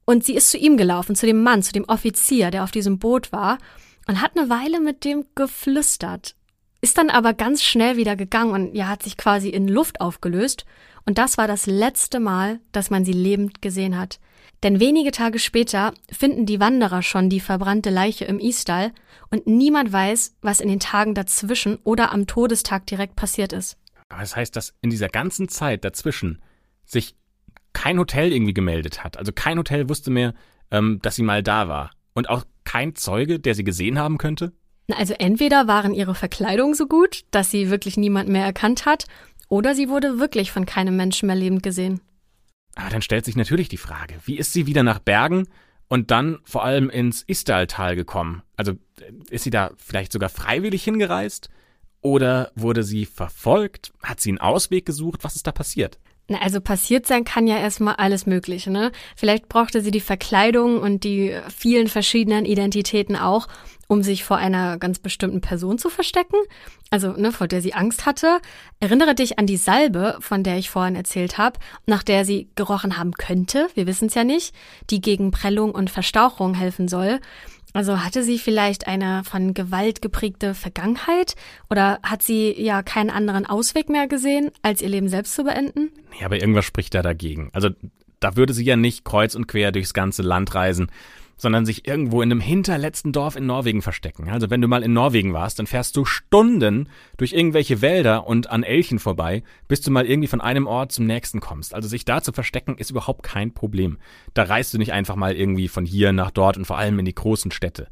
[0.08, 2.98] und sie ist zu ihm gelaufen, zu dem Mann, zu dem Offizier, der auf diesem
[2.98, 3.58] Boot war
[4.06, 6.34] und hat eine Weile mit dem geflüstert.
[6.80, 10.64] Ist dann aber ganz schnell wieder gegangen und ja, hat sich quasi in Luft aufgelöst.
[11.04, 14.18] Und das war das letzte Mal, dass man sie lebend gesehen hat.
[14.62, 18.92] Denn wenige Tage später finden die Wanderer schon die verbrannte Leiche im Istal
[19.30, 23.76] und niemand weiß, was in den Tagen dazwischen oder am Todestag direkt passiert ist.
[24.08, 26.40] Aber das heißt, dass in dieser ganzen Zeit dazwischen
[26.86, 27.14] sich
[27.78, 29.18] kein Hotel irgendwie gemeldet hat.
[29.18, 30.34] Also kein Hotel wusste mehr,
[30.72, 31.92] ähm, dass sie mal da war.
[32.12, 34.52] Und auch kein Zeuge, der sie gesehen haben könnte?
[34.96, 39.06] Also entweder waren ihre Verkleidungen so gut, dass sie wirklich niemand mehr erkannt hat,
[39.48, 42.00] oder sie wurde wirklich von keinem Menschen mehr lebend gesehen.
[42.74, 45.46] Aber dann stellt sich natürlich die Frage, wie ist sie wieder nach Bergen
[45.88, 48.42] und dann vor allem ins Istaltal gekommen?
[48.56, 48.72] Also
[49.30, 51.48] ist sie da vielleicht sogar freiwillig hingereist?
[52.00, 53.92] Oder wurde sie verfolgt?
[54.02, 55.22] Hat sie einen Ausweg gesucht?
[55.22, 55.98] Was ist da passiert?
[56.30, 58.92] Na, also passiert sein kann ja erstmal alles Mögliche, ne?
[59.16, 63.48] Vielleicht brauchte sie die Verkleidung und die vielen verschiedenen Identitäten auch,
[63.86, 66.36] um sich vor einer ganz bestimmten Person zu verstecken,
[66.90, 68.40] also ne, vor der sie Angst hatte.
[68.78, 72.98] Erinnere dich an die Salbe, von der ich vorhin erzählt habe, nach der sie gerochen
[72.98, 74.54] haben könnte, wir wissen es ja nicht,
[74.90, 77.20] die gegen Prellung und Verstauchung helfen soll.
[77.74, 81.34] Also hatte sie vielleicht eine von Gewalt geprägte Vergangenheit
[81.70, 85.90] oder hat sie ja keinen anderen Ausweg mehr gesehen, als ihr Leben selbst zu beenden?
[86.18, 87.50] Ja, aber irgendwas spricht da dagegen.
[87.52, 87.70] Also
[88.20, 90.90] da würde sie ja nicht kreuz und quer durchs ganze Land reisen,
[91.38, 94.28] sondern sich irgendwo in einem hinterletzten Dorf in Norwegen verstecken.
[94.28, 98.50] Also wenn du mal in Norwegen warst, dann fährst du Stunden durch irgendwelche Wälder und
[98.50, 101.74] an Elchen vorbei, bis du mal irgendwie von einem Ort zum nächsten kommst.
[101.74, 103.98] Also sich da zu verstecken ist überhaupt kein Problem.
[104.34, 107.04] Da reist du nicht einfach mal irgendwie von hier nach dort und vor allem in
[107.04, 107.88] die großen Städte.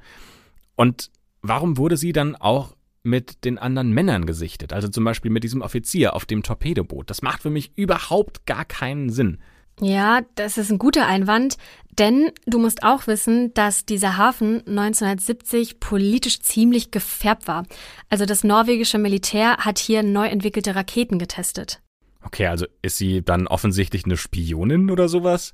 [0.74, 2.74] Und warum wurde sie dann auch
[3.04, 4.72] mit den anderen Männern gesichtet?
[4.72, 7.08] Also zum Beispiel mit diesem Offizier auf dem Torpedoboot.
[7.08, 9.38] Das macht für mich überhaupt gar keinen Sinn.
[9.80, 11.56] Ja, das ist ein guter Einwand,
[11.98, 17.64] denn du musst auch wissen, dass dieser Hafen 1970 politisch ziemlich gefärbt war.
[18.08, 21.82] Also das norwegische Militär hat hier neu entwickelte Raketen getestet.
[22.22, 25.52] Okay, also ist sie dann offensichtlich eine Spionin oder sowas?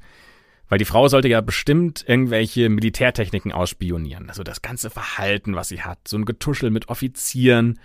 [0.69, 4.31] Weil die Frau sollte ja bestimmt irgendwelche Militärtechniken ausspionieren.
[4.31, 7.79] Also das ganze Verhalten, was sie hat, so ein Getuschel mit Offizieren,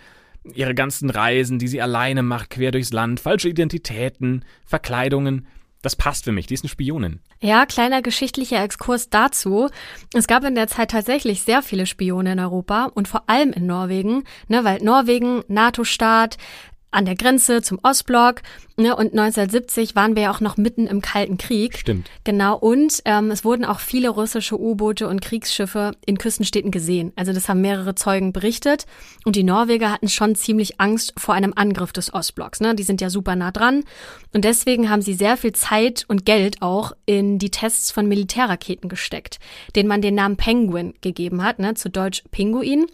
[0.54, 5.48] ihre ganzen Reisen, die sie alleine macht, quer durchs Land, falsche Identitäten, Verkleidungen.
[5.82, 7.20] Das passt für mich, die ist eine Spionin.
[7.40, 9.70] Ja, kleiner geschichtlicher Exkurs dazu.
[10.14, 13.68] Es gab in der Zeit tatsächlich sehr viele Spione in Europa und vor allem in
[13.68, 16.38] Norwegen, ne, weil Norwegen, NATO-Staat,
[16.92, 18.42] an der Grenze zum Ostblock.
[18.80, 21.80] Ne, und 1970 waren wir ja auch noch mitten im Kalten Krieg.
[21.80, 22.10] Stimmt.
[22.24, 22.58] Genau.
[22.58, 27.12] Und ähm, es wurden auch viele russische U-Boote und Kriegsschiffe in Küstenstädten gesehen.
[27.16, 28.86] Also das haben mehrere Zeugen berichtet.
[29.26, 32.60] Und die Norweger hatten schon ziemlich Angst vor einem Angriff des Ostblocks.
[32.60, 32.76] Ne?
[32.76, 33.84] Die sind ja super nah dran.
[34.34, 38.90] Und deswegen haben sie sehr viel Zeit und Geld auch in die Tests von Militärraketen
[38.90, 39.40] gesteckt,
[39.76, 41.74] denen man den Namen Penguin gegeben hat, ne?
[41.74, 42.86] zu Deutsch Pinguin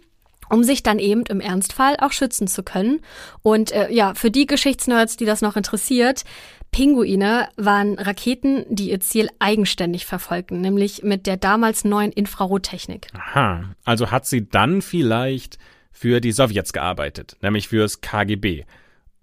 [0.50, 3.00] um sich dann eben im Ernstfall auch schützen zu können.
[3.42, 6.24] Und äh, ja, für die Geschichtsnerds, die das noch interessiert,
[6.74, 13.06] Pinguine waren Raketen, die ihr Ziel eigenständig verfolgten, nämlich mit der damals neuen Infrarottechnik.
[13.14, 15.58] Aha, also hat sie dann vielleicht
[15.92, 18.64] für die Sowjets gearbeitet, nämlich fürs KGB.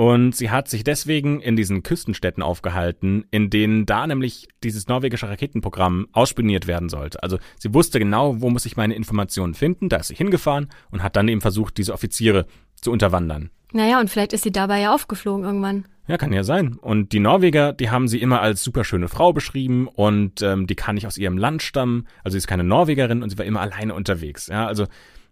[0.01, 5.29] Und sie hat sich deswegen in diesen Küstenstädten aufgehalten, in denen da nämlich dieses norwegische
[5.29, 7.21] Raketenprogramm ausspioniert werden sollte.
[7.21, 11.03] Also sie wusste genau, wo muss ich meine Informationen finden, da ist sie hingefahren und
[11.03, 12.47] hat dann eben versucht, diese Offiziere
[12.81, 13.51] zu unterwandern.
[13.73, 15.85] Naja, und vielleicht ist sie dabei ja aufgeflogen irgendwann.
[16.07, 16.79] Ja, kann ja sein.
[16.81, 20.95] Und die Norweger, die haben sie immer als superschöne Frau beschrieben und ähm, die kann
[20.95, 22.07] nicht aus ihrem Land stammen.
[22.23, 24.47] Also sie ist keine Norwegerin und sie war immer alleine unterwegs.
[24.47, 24.87] Ja, also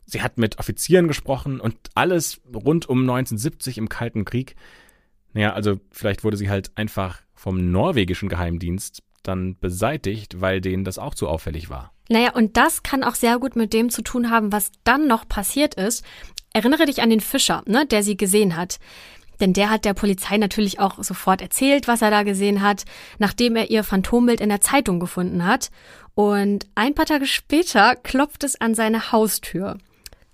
[0.10, 4.56] sie hat mit Offizieren gesprochen und alles rund um 1970 im Kalten Krieg.
[5.34, 10.98] Naja, also vielleicht wurde sie halt einfach vom norwegischen Geheimdienst dann beseitigt, weil denen das
[10.98, 11.94] auch zu auffällig war.
[12.10, 15.28] Naja, und das kann auch sehr gut mit dem zu tun haben, was dann noch
[15.28, 16.04] passiert ist.
[16.54, 18.80] Erinnere dich an den Fischer, ne, der sie gesehen hat.
[19.40, 22.84] Denn der hat der Polizei natürlich auch sofort erzählt, was er da gesehen hat,
[23.20, 25.70] nachdem er ihr Phantombild in der Zeitung gefunden hat.
[26.16, 29.78] Und ein paar Tage später klopft es an seine Haustür.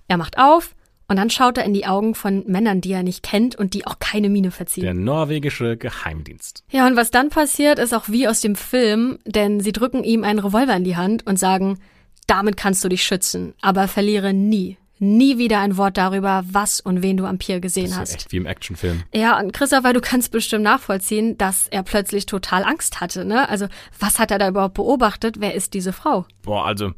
[0.07, 0.75] Er macht auf
[1.07, 3.85] und dann schaut er in die Augen von Männern, die er nicht kennt und die
[3.85, 4.83] auch keine Miene verziehen.
[4.83, 6.63] Der norwegische Geheimdienst.
[6.71, 10.23] Ja, und was dann passiert, ist auch wie aus dem Film, denn sie drücken ihm
[10.23, 11.79] einen Revolver in die Hand und sagen,
[12.27, 17.03] damit kannst du dich schützen, aber verliere nie, nie wieder ein Wort darüber, was und
[17.03, 18.15] wen du am Pier gesehen das ist hast.
[18.15, 19.03] echt wie im Actionfilm.
[19.13, 23.47] Ja, und Christopher, du kannst bestimmt nachvollziehen, dass er plötzlich total Angst hatte, ne?
[23.47, 23.67] Also,
[23.99, 25.35] was hat er da überhaupt beobachtet?
[25.39, 26.25] Wer ist diese Frau?
[26.41, 26.93] Boah, also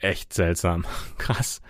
[0.00, 0.84] echt seltsam.
[1.18, 1.60] Krass.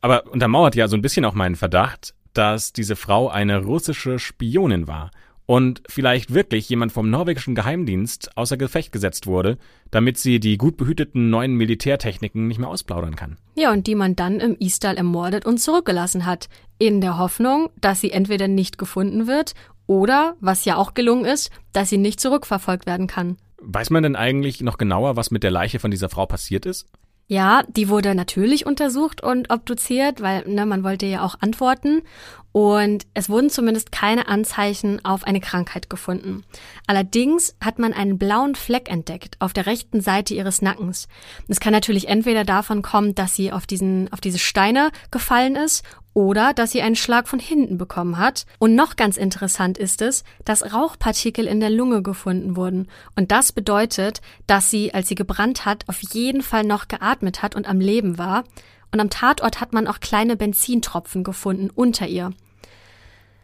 [0.00, 4.86] Aber untermauert ja so ein bisschen auch meinen Verdacht, dass diese Frau eine russische Spionin
[4.86, 5.10] war
[5.50, 9.58] und vielleicht wirklich jemand vom norwegischen Geheimdienst außer Gefecht gesetzt wurde,
[9.90, 13.36] damit sie die gut behüteten neuen Militärtechniken nicht mehr ausplaudern kann.
[13.56, 16.48] Ja, und die man dann im Istal ermordet und zurückgelassen hat,
[16.78, 19.54] in der Hoffnung, dass sie entweder nicht gefunden wird
[19.88, 23.36] oder, was ja auch gelungen ist, dass sie nicht zurückverfolgt werden kann.
[23.60, 26.86] Weiß man denn eigentlich noch genauer, was mit der Leiche von dieser Frau passiert ist?
[27.30, 32.02] Ja, die wurde natürlich untersucht und obduziert, weil ne, man wollte ja auch antworten.
[32.50, 36.42] Und es wurden zumindest keine Anzeichen auf eine Krankheit gefunden.
[36.88, 41.06] Allerdings hat man einen blauen Fleck entdeckt auf der rechten Seite ihres Nackens.
[41.46, 45.84] Es kann natürlich entweder davon kommen, dass sie auf diesen, auf diese Steine gefallen ist
[46.14, 48.46] oder dass sie einen Schlag von hinten bekommen hat.
[48.58, 52.88] Und noch ganz interessant ist es, dass Rauchpartikel in der Lunge gefunden wurden.
[53.16, 57.54] Und das bedeutet, dass sie, als sie gebrannt hat, auf jeden Fall noch geatmet hat
[57.54, 58.44] und am Leben war.
[58.92, 62.32] Und am Tatort hat man auch kleine Benzintropfen gefunden unter ihr.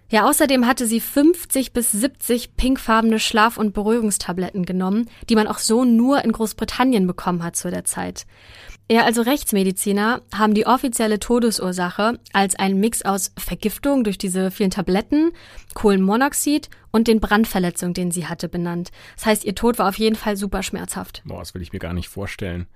[0.09, 5.59] Ja, außerdem hatte sie 50 bis 70 pinkfarbene Schlaf- und Beruhigungstabletten genommen, die man auch
[5.59, 8.25] so nur in Großbritannien bekommen hat zu der Zeit.
[8.89, 14.70] Ja, also Rechtsmediziner haben die offizielle Todesursache als einen Mix aus Vergiftung durch diese vielen
[14.70, 15.32] Tabletten,
[15.74, 18.93] Kohlenmonoxid und den Brandverletzungen, den sie hatte, benannt.
[19.16, 21.22] Das heißt, ihr Tod war auf jeden Fall super schmerzhaft.
[21.24, 22.66] Boah, das will ich mir gar nicht vorstellen.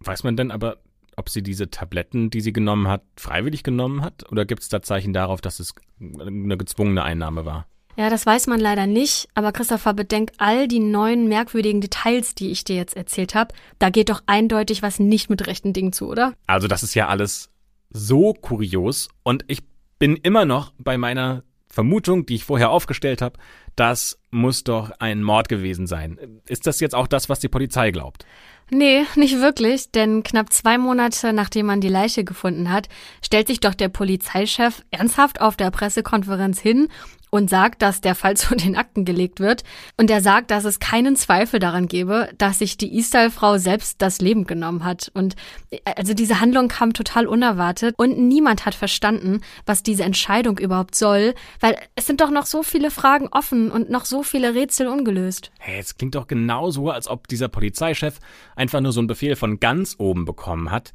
[0.00, 0.78] Weiß man denn aber,
[1.16, 4.30] ob sie diese Tabletten, die sie genommen hat, freiwillig genommen hat?
[4.32, 7.66] Oder gibt es da Zeichen darauf, dass es eine gezwungene Einnahme war?
[7.96, 12.50] Ja, das weiß man leider nicht, aber Christopher, bedenk all die neuen merkwürdigen Details, die
[12.50, 13.54] ich dir jetzt erzählt habe.
[13.78, 16.34] Da geht doch eindeutig was nicht mit rechten Dingen zu, oder?
[16.46, 17.50] Also das ist ja alles
[17.90, 19.62] so kurios und ich
[20.00, 23.38] bin immer noch bei meiner Vermutung, die ich vorher aufgestellt habe,
[23.74, 26.40] das muss doch ein Mord gewesen sein.
[26.46, 28.24] Ist das jetzt auch das, was die Polizei glaubt?
[28.70, 32.88] Nee, nicht wirklich, denn knapp zwei Monate nachdem man die Leiche gefunden hat,
[33.22, 36.88] stellt sich doch der Polizeichef ernsthaft auf der Pressekonferenz hin
[37.34, 39.64] und sagt, dass der Fall zu den Akten gelegt wird.
[39.96, 44.20] Und er sagt, dass es keinen Zweifel daran gebe, dass sich die Istal-Frau selbst das
[44.20, 45.10] Leben genommen hat.
[45.14, 45.34] Und
[45.96, 51.34] also diese Handlung kam total unerwartet und niemand hat verstanden, was diese Entscheidung überhaupt soll,
[51.58, 55.50] weil es sind doch noch so viele Fragen offen und noch so viele Rätsel ungelöst.
[55.58, 58.20] Hey, es klingt doch genauso, als ob dieser Polizeichef
[58.54, 60.92] einfach nur so einen Befehl von ganz oben bekommen hat,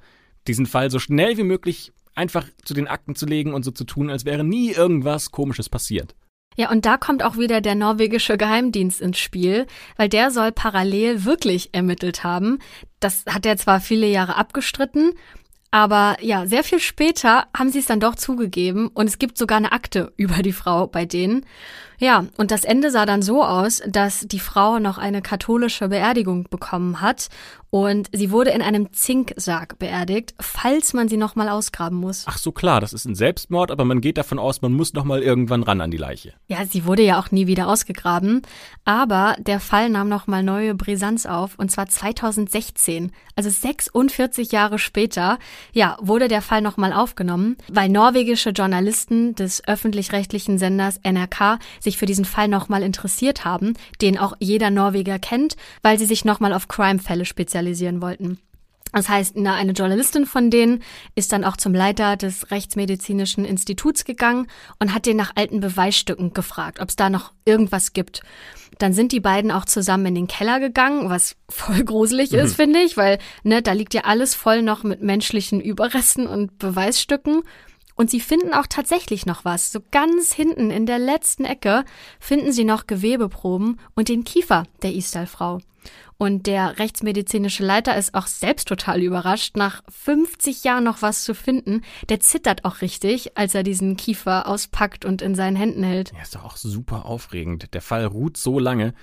[0.48, 3.84] diesen Fall so schnell wie möglich einfach zu den Akten zu legen und so zu
[3.84, 6.16] tun, als wäre nie irgendwas Komisches passiert.
[6.60, 11.24] Ja, und da kommt auch wieder der norwegische Geheimdienst ins Spiel, weil der soll parallel
[11.24, 12.60] wirklich ermittelt haben.
[13.00, 15.14] Das hat er zwar viele Jahre abgestritten,
[15.72, 19.58] aber ja, sehr viel später haben sie es dann doch zugegeben und es gibt sogar
[19.58, 21.46] eine Akte über die Frau bei denen.
[22.00, 26.48] Ja, und das Ende sah dann so aus, dass die Frau noch eine katholische Beerdigung
[26.50, 27.30] bekommen hat
[27.72, 32.24] und sie wurde in einem Zinksarg beerdigt, falls man sie nochmal ausgraben muss.
[32.28, 35.22] Ach so, klar, das ist ein Selbstmord, aber man geht davon aus, man muss nochmal
[35.22, 36.34] irgendwann ran an die Leiche.
[36.48, 38.42] Ja, sie wurde ja auch nie wieder ausgegraben,
[38.86, 45.38] aber der Fall nahm nochmal neue Brisanz auf und zwar 2016, also 46 Jahre später,
[45.72, 52.06] ja, wurde der Fall nochmal aufgenommen, weil norwegische Journalisten des öffentlich-rechtlichen Senders NRK sich für
[52.06, 56.68] diesen Fall nochmal interessiert haben, den auch jeder Norweger kennt, weil sie sich nochmal auf
[56.68, 58.40] Crime-Fälle spezialisieren wollten.
[58.92, 60.82] Das heißt, eine Journalistin von denen
[61.14, 64.48] ist dann auch zum Leiter des Rechtsmedizinischen Instituts gegangen
[64.80, 68.22] und hat den nach alten Beweisstücken gefragt, ob es da noch irgendwas gibt.
[68.80, 72.64] Dann sind die beiden auch zusammen in den Keller gegangen, was voll gruselig ist, mhm.
[72.64, 77.44] finde ich, weil ne, da liegt ja alles voll noch mit menschlichen Überresten und Beweisstücken.
[78.00, 79.74] Und sie finden auch tatsächlich noch was.
[79.74, 81.84] So ganz hinten in der letzten Ecke
[82.18, 85.60] finden sie noch Gewebeproben und den Kiefer der Istal-Frau.
[86.18, 91.36] Und der rechtsmedizinische Leiter ist auch selbst total überrascht, nach 50 Jahren noch was zu
[91.36, 91.82] finden.
[92.08, 96.14] Der zittert auch richtig, als er diesen Kiefer auspackt und in seinen Händen hält.
[96.16, 97.74] Ja, ist doch auch super aufregend.
[97.74, 98.94] Der Fall ruht so lange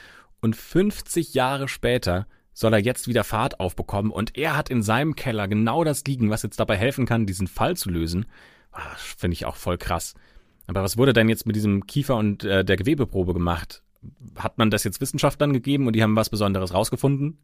[0.41, 5.17] und 50 Jahre später soll er jetzt wieder Fahrt aufbekommen und er hat in seinem
[5.17, 8.25] Keller genau das liegen, was jetzt dabei helfen kann, diesen Fall zu lösen.
[8.97, 10.15] Finde ich auch voll krass.
[10.67, 13.83] Aber was wurde denn jetzt mit diesem Kiefer und äh, der Gewebeprobe gemacht?
[14.37, 17.39] Hat man das jetzt Wissenschaftlern gegeben und die haben was Besonderes rausgefunden?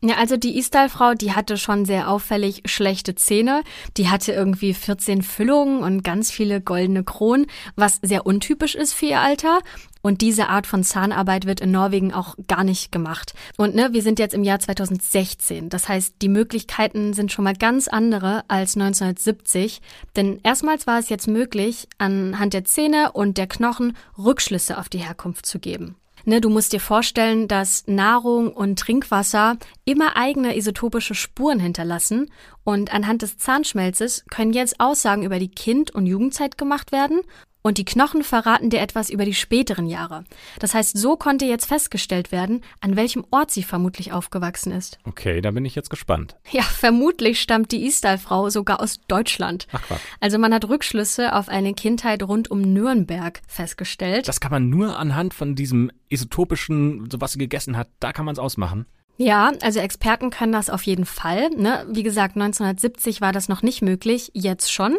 [0.00, 3.64] Ja, also die Istal-Frau, die hatte schon sehr auffällig schlechte Zähne.
[3.96, 9.06] Die hatte irgendwie 14 Füllungen und ganz viele goldene Kronen, was sehr untypisch ist für
[9.06, 9.58] ihr Alter.
[10.02, 13.34] Und diese Art von Zahnarbeit wird in Norwegen auch gar nicht gemacht.
[13.56, 15.68] Und ne, wir sind jetzt im Jahr 2016.
[15.68, 19.80] Das heißt, die Möglichkeiten sind schon mal ganz andere als 1970.
[20.16, 24.98] Denn erstmals war es jetzt möglich, anhand der Zähne und der Knochen Rückschlüsse auf die
[24.98, 25.96] Herkunft zu geben.
[26.24, 32.30] Ne, du musst dir vorstellen, dass Nahrung und Trinkwasser immer eigene isotopische Spuren hinterlassen
[32.64, 37.20] und anhand des Zahnschmelzes können jetzt Aussagen über die Kind- und Jugendzeit gemacht werden
[37.68, 40.24] und die Knochen verraten dir etwas über die späteren Jahre.
[40.58, 44.98] Das heißt, so konnte jetzt festgestellt werden, an welchem Ort sie vermutlich aufgewachsen ist.
[45.04, 46.36] Okay, da bin ich jetzt gespannt.
[46.50, 49.68] Ja, vermutlich stammt die Istal-Frau sogar aus Deutschland.
[49.72, 50.00] Ach was.
[50.18, 54.28] Also man hat Rückschlüsse auf eine Kindheit rund um Nürnberg festgestellt.
[54.28, 58.24] Das kann man nur anhand von diesem isotopischen, so was sie gegessen hat, da kann
[58.24, 58.86] man es ausmachen.
[59.20, 61.50] Ja, also Experten können das auf jeden Fall.
[61.50, 61.84] Ne?
[61.90, 64.96] Wie gesagt, 1970 war das noch nicht möglich, jetzt schon.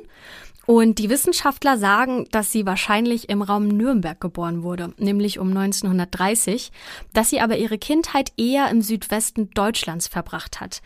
[0.70, 6.72] Und die Wissenschaftler sagen, dass sie wahrscheinlich im Raum Nürnberg geboren wurde, nämlich um 1930,
[7.12, 10.84] dass sie aber ihre Kindheit eher im Südwesten Deutschlands verbracht hat.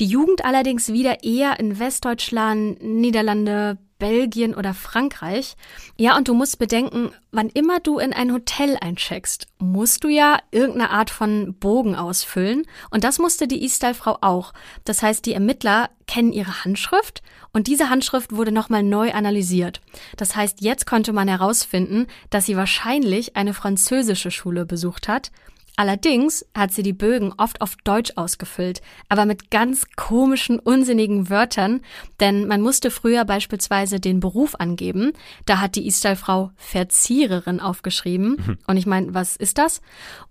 [0.00, 5.56] Die Jugend allerdings wieder eher in Westdeutschland, Niederlande, Belgien oder Frankreich.
[5.96, 10.38] Ja, und du musst bedenken, wann immer du in ein Hotel eincheckst, musst du ja
[10.50, 12.64] irgendeine Art von Bogen ausfüllen.
[12.90, 14.52] Und das musste die Istal-Frau auch.
[14.84, 17.22] Das heißt, die Ermittler kennen ihre Handschrift
[17.52, 19.80] und diese Handschrift wurde nochmal neu analysiert.
[20.16, 25.30] Das heißt, jetzt konnte man herausfinden, dass sie wahrscheinlich eine französische Schule besucht hat
[25.78, 31.82] Allerdings hat sie die Bögen oft auf Deutsch ausgefüllt, aber mit ganz komischen, unsinnigen Wörtern,
[32.18, 35.12] denn man musste früher beispielsweise den Beruf angeben.
[35.46, 38.42] Da hat die Istal-Frau Verziererin aufgeschrieben.
[38.44, 38.58] Mhm.
[38.66, 39.80] Und ich meine, was ist das?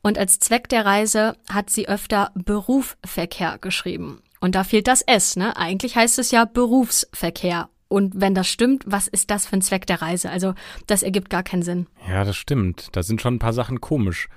[0.01, 4.21] Und als Zweck der Reise hat sie öfter Berufverkehr geschrieben.
[4.41, 5.55] Und da fehlt das S, ne?
[5.55, 7.69] Eigentlich heißt es ja Berufsverkehr.
[7.87, 10.29] Und wenn das stimmt, was ist das für ein Zweck der Reise?
[10.29, 10.55] Also,
[10.87, 11.87] das ergibt gar keinen Sinn.
[12.05, 12.89] Ja, das stimmt.
[12.91, 14.27] Da sind schon ein paar Sachen komisch.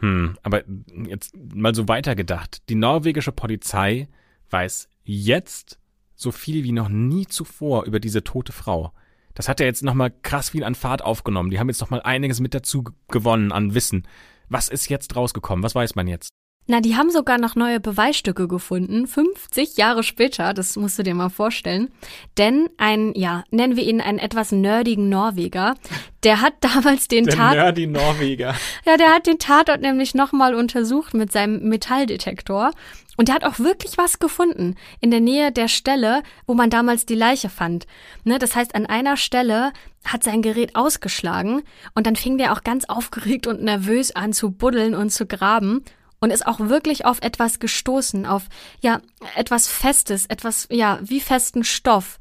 [0.00, 0.64] Hm, aber
[1.06, 2.68] jetzt mal so weitergedacht.
[2.68, 4.08] Die norwegische Polizei
[4.50, 5.78] weiß jetzt
[6.14, 8.92] so viel wie noch nie zuvor über diese tote Frau.
[9.34, 11.50] Das hat ja jetzt nochmal krass viel an Fahrt aufgenommen.
[11.50, 14.06] Die haben jetzt nochmal einiges mit dazu gewonnen an Wissen.
[14.48, 15.62] Was ist jetzt rausgekommen?
[15.62, 16.30] Was weiß man jetzt?
[16.70, 21.16] Na, die haben sogar noch neue Beweisstücke gefunden, 50 Jahre später, das musst du dir
[21.16, 21.90] mal vorstellen.
[22.38, 25.74] Denn ein, ja, nennen wir ihn einen etwas nerdigen Norweger,
[26.22, 27.54] der hat damals den der Tat...
[27.54, 28.54] Nerdy Norweger.
[28.86, 32.70] Ja, der hat den Tatort nämlich nochmal untersucht mit seinem Metalldetektor.
[33.16, 37.04] Und der hat auch wirklich was gefunden in der Nähe der Stelle, wo man damals
[37.04, 37.88] die Leiche fand.
[38.22, 39.72] Ne, das heißt, an einer Stelle
[40.04, 41.62] hat sein Gerät ausgeschlagen
[41.94, 45.84] und dann fing der auch ganz aufgeregt und nervös an zu buddeln und zu graben
[46.20, 48.44] und ist auch wirklich auf etwas gestoßen, auf
[48.80, 49.00] ja,
[49.36, 52.18] etwas Festes, etwas, ja, wie festen Stoff.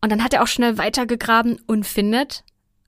[0.00, 2.44] Und dann hat er auch schnell weitergegraben und findet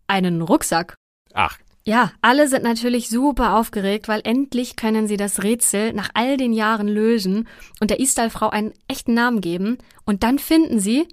[0.06, 0.94] einen Rucksack.
[1.32, 1.58] Ach.
[1.86, 6.54] Ja, alle sind natürlich super aufgeregt, weil endlich können sie das Rätsel nach all den
[6.54, 7.46] Jahren lösen
[7.78, 9.76] und der Istal-Frau einen echten Namen geben.
[10.06, 11.06] Und dann finden sie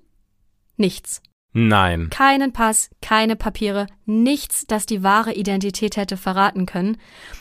[0.77, 1.21] nichts.
[1.53, 2.09] Nein.
[2.09, 6.97] Keinen Pass, keine Papiere, nichts, das die wahre Identität hätte verraten können.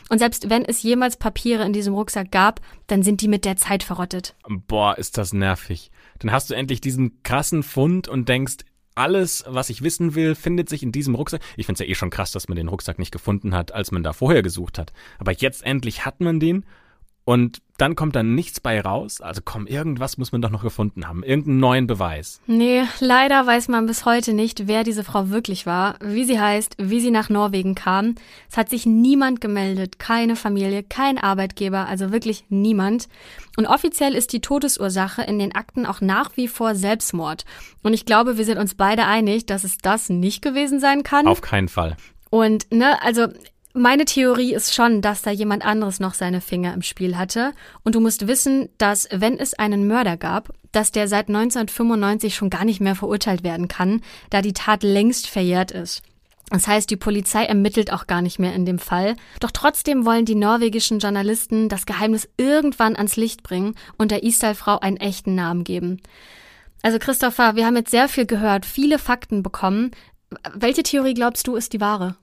[0.09, 3.57] Und selbst wenn es jemals Papiere in diesem Rucksack gab, dann sind die mit der
[3.57, 4.35] Zeit verrottet.
[4.49, 5.93] Boah, ist das nervig.
[6.19, 8.59] Dann hast du endlich diesen krassen Fund und denkst,
[8.97, 11.41] alles, was ich wissen will, findet sich in diesem Rucksack.
[11.57, 14.03] Ich find's ja eh schon krass, dass man den Rucksack nicht gefunden hat, als man
[14.03, 14.93] da vorher gesucht hat.
[15.19, 16.65] Aber jetzt endlich hat man den
[17.25, 19.21] Und dann kommt da nichts bei raus.
[19.21, 21.23] Also komm, irgendwas muss man doch noch gefunden haben.
[21.23, 22.41] Irgendeinen neuen Beweis.
[22.47, 26.77] Nee, leider weiß man bis heute nicht, wer diese Frau wirklich war, wie sie heißt,
[26.79, 28.17] wie sie nach Norwegen kam.
[28.51, 33.09] Es hat sich niemand gemeldet, keine Familie, kein Arbeitgeber, also wirklich niemand.
[33.57, 37.45] Und offiziell ist die Todesursache in den Akten auch nach wie vor Selbstmord.
[37.83, 41.27] Und ich glaube, wir sind uns beide einig, dass es das nicht gewesen sein kann.
[41.27, 41.97] Auf keinen Fall.
[42.31, 43.29] Und, ne, also
[43.73, 47.53] meine Theorie ist schon, dass da jemand anderes noch seine Finger im Spiel hatte.
[47.85, 52.51] Und du musst wissen, dass wenn es einen Mörder gab, dass der seit 1995 schon
[52.51, 56.03] gar nicht mehr verurteilt werden kann, da die Tat längst verjährt ist.
[56.51, 59.15] Das heißt, die Polizei ermittelt auch gar nicht mehr in dem Fall.
[59.39, 64.81] Doch trotzdem wollen die norwegischen Journalisten das Geheimnis irgendwann ans Licht bringen und der Isdal-Frau
[64.81, 66.01] einen echten Namen geben.
[66.83, 69.93] Also Christopher, wir haben jetzt sehr viel gehört, viele Fakten bekommen.
[70.55, 72.17] Welche Theorie glaubst du ist die wahre?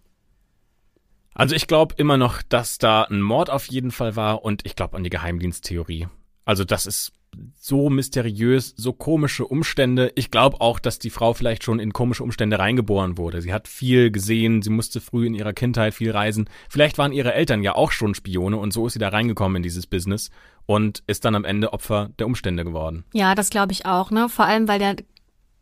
[1.38, 4.76] Also ich glaube immer noch, dass da ein Mord auf jeden Fall war und ich
[4.76, 6.08] glaube an die Geheimdiensttheorie.
[6.46, 7.14] Also das ist
[7.60, 10.12] so mysteriös, so komische Umstände.
[10.16, 13.44] Ich glaube auch, dass die Frau vielleicht schon in komische Umstände reingeboren wurde.
[13.44, 16.50] Sie hat viel gesehen, sie musste früh in ihrer Kindheit viel reisen.
[16.70, 19.64] Vielleicht waren ihre Eltern ja auch schon Spione und so ist sie da reingekommen in
[19.64, 20.32] dieses Business
[20.66, 23.06] und ist dann am Ende Opfer der Umstände geworden.
[23.14, 24.28] Ja, das glaube ich auch, ne?
[24.28, 24.96] Vor allem, weil der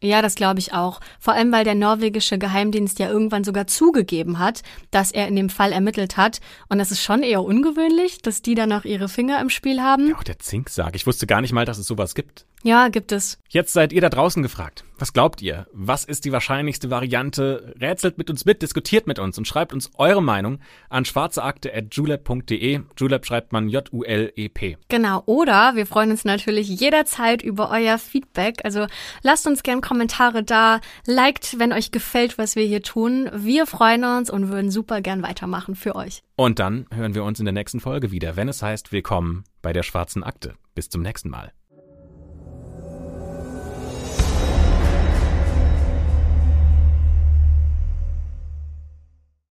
[0.01, 0.99] ja, das glaube ich auch.
[1.19, 5.49] Vor allem, weil der norwegische Geheimdienst ja irgendwann sogar zugegeben hat, dass er in dem
[5.49, 6.41] Fall ermittelt hat.
[6.69, 10.09] Und das ist schon eher ungewöhnlich, dass die dann auch ihre Finger im Spiel haben.
[10.09, 10.95] Ja, auch der Zinksack.
[10.95, 12.45] Ich wusste gar nicht mal, dass es sowas gibt.
[12.65, 13.37] Ja, gibt es.
[13.47, 14.85] Jetzt seid ihr da draußen gefragt.
[14.97, 15.67] Was glaubt ihr?
[15.71, 17.75] Was ist die wahrscheinlichste Variante?
[17.79, 20.57] Rätselt mit uns mit, diskutiert mit uns und schreibt uns eure Meinung
[20.89, 22.79] an schwarzeakte.julep.de.
[22.97, 24.77] Julep schreibt man J-U-L-E-P.
[24.87, 25.21] Genau.
[25.27, 28.61] Oder wir freuen uns natürlich jederzeit über euer Feedback.
[28.63, 28.87] Also
[29.21, 30.81] lasst uns gern Kommentare da.
[31.05, 33.29] Liked, wenn euch gefällt, was wir hier tun.
[33.31, 36.23] Wir freuen uns und würden super gern weitermachen für euch.
[36.35, 39.71] Und dann hören wir uns in der nächsten Folge wieder, wenn es heißt Willkommen bei
[39.71, 40.55] der Schwarzen Akte.
[40.73, 41.53] Bis zum nächsten Mal.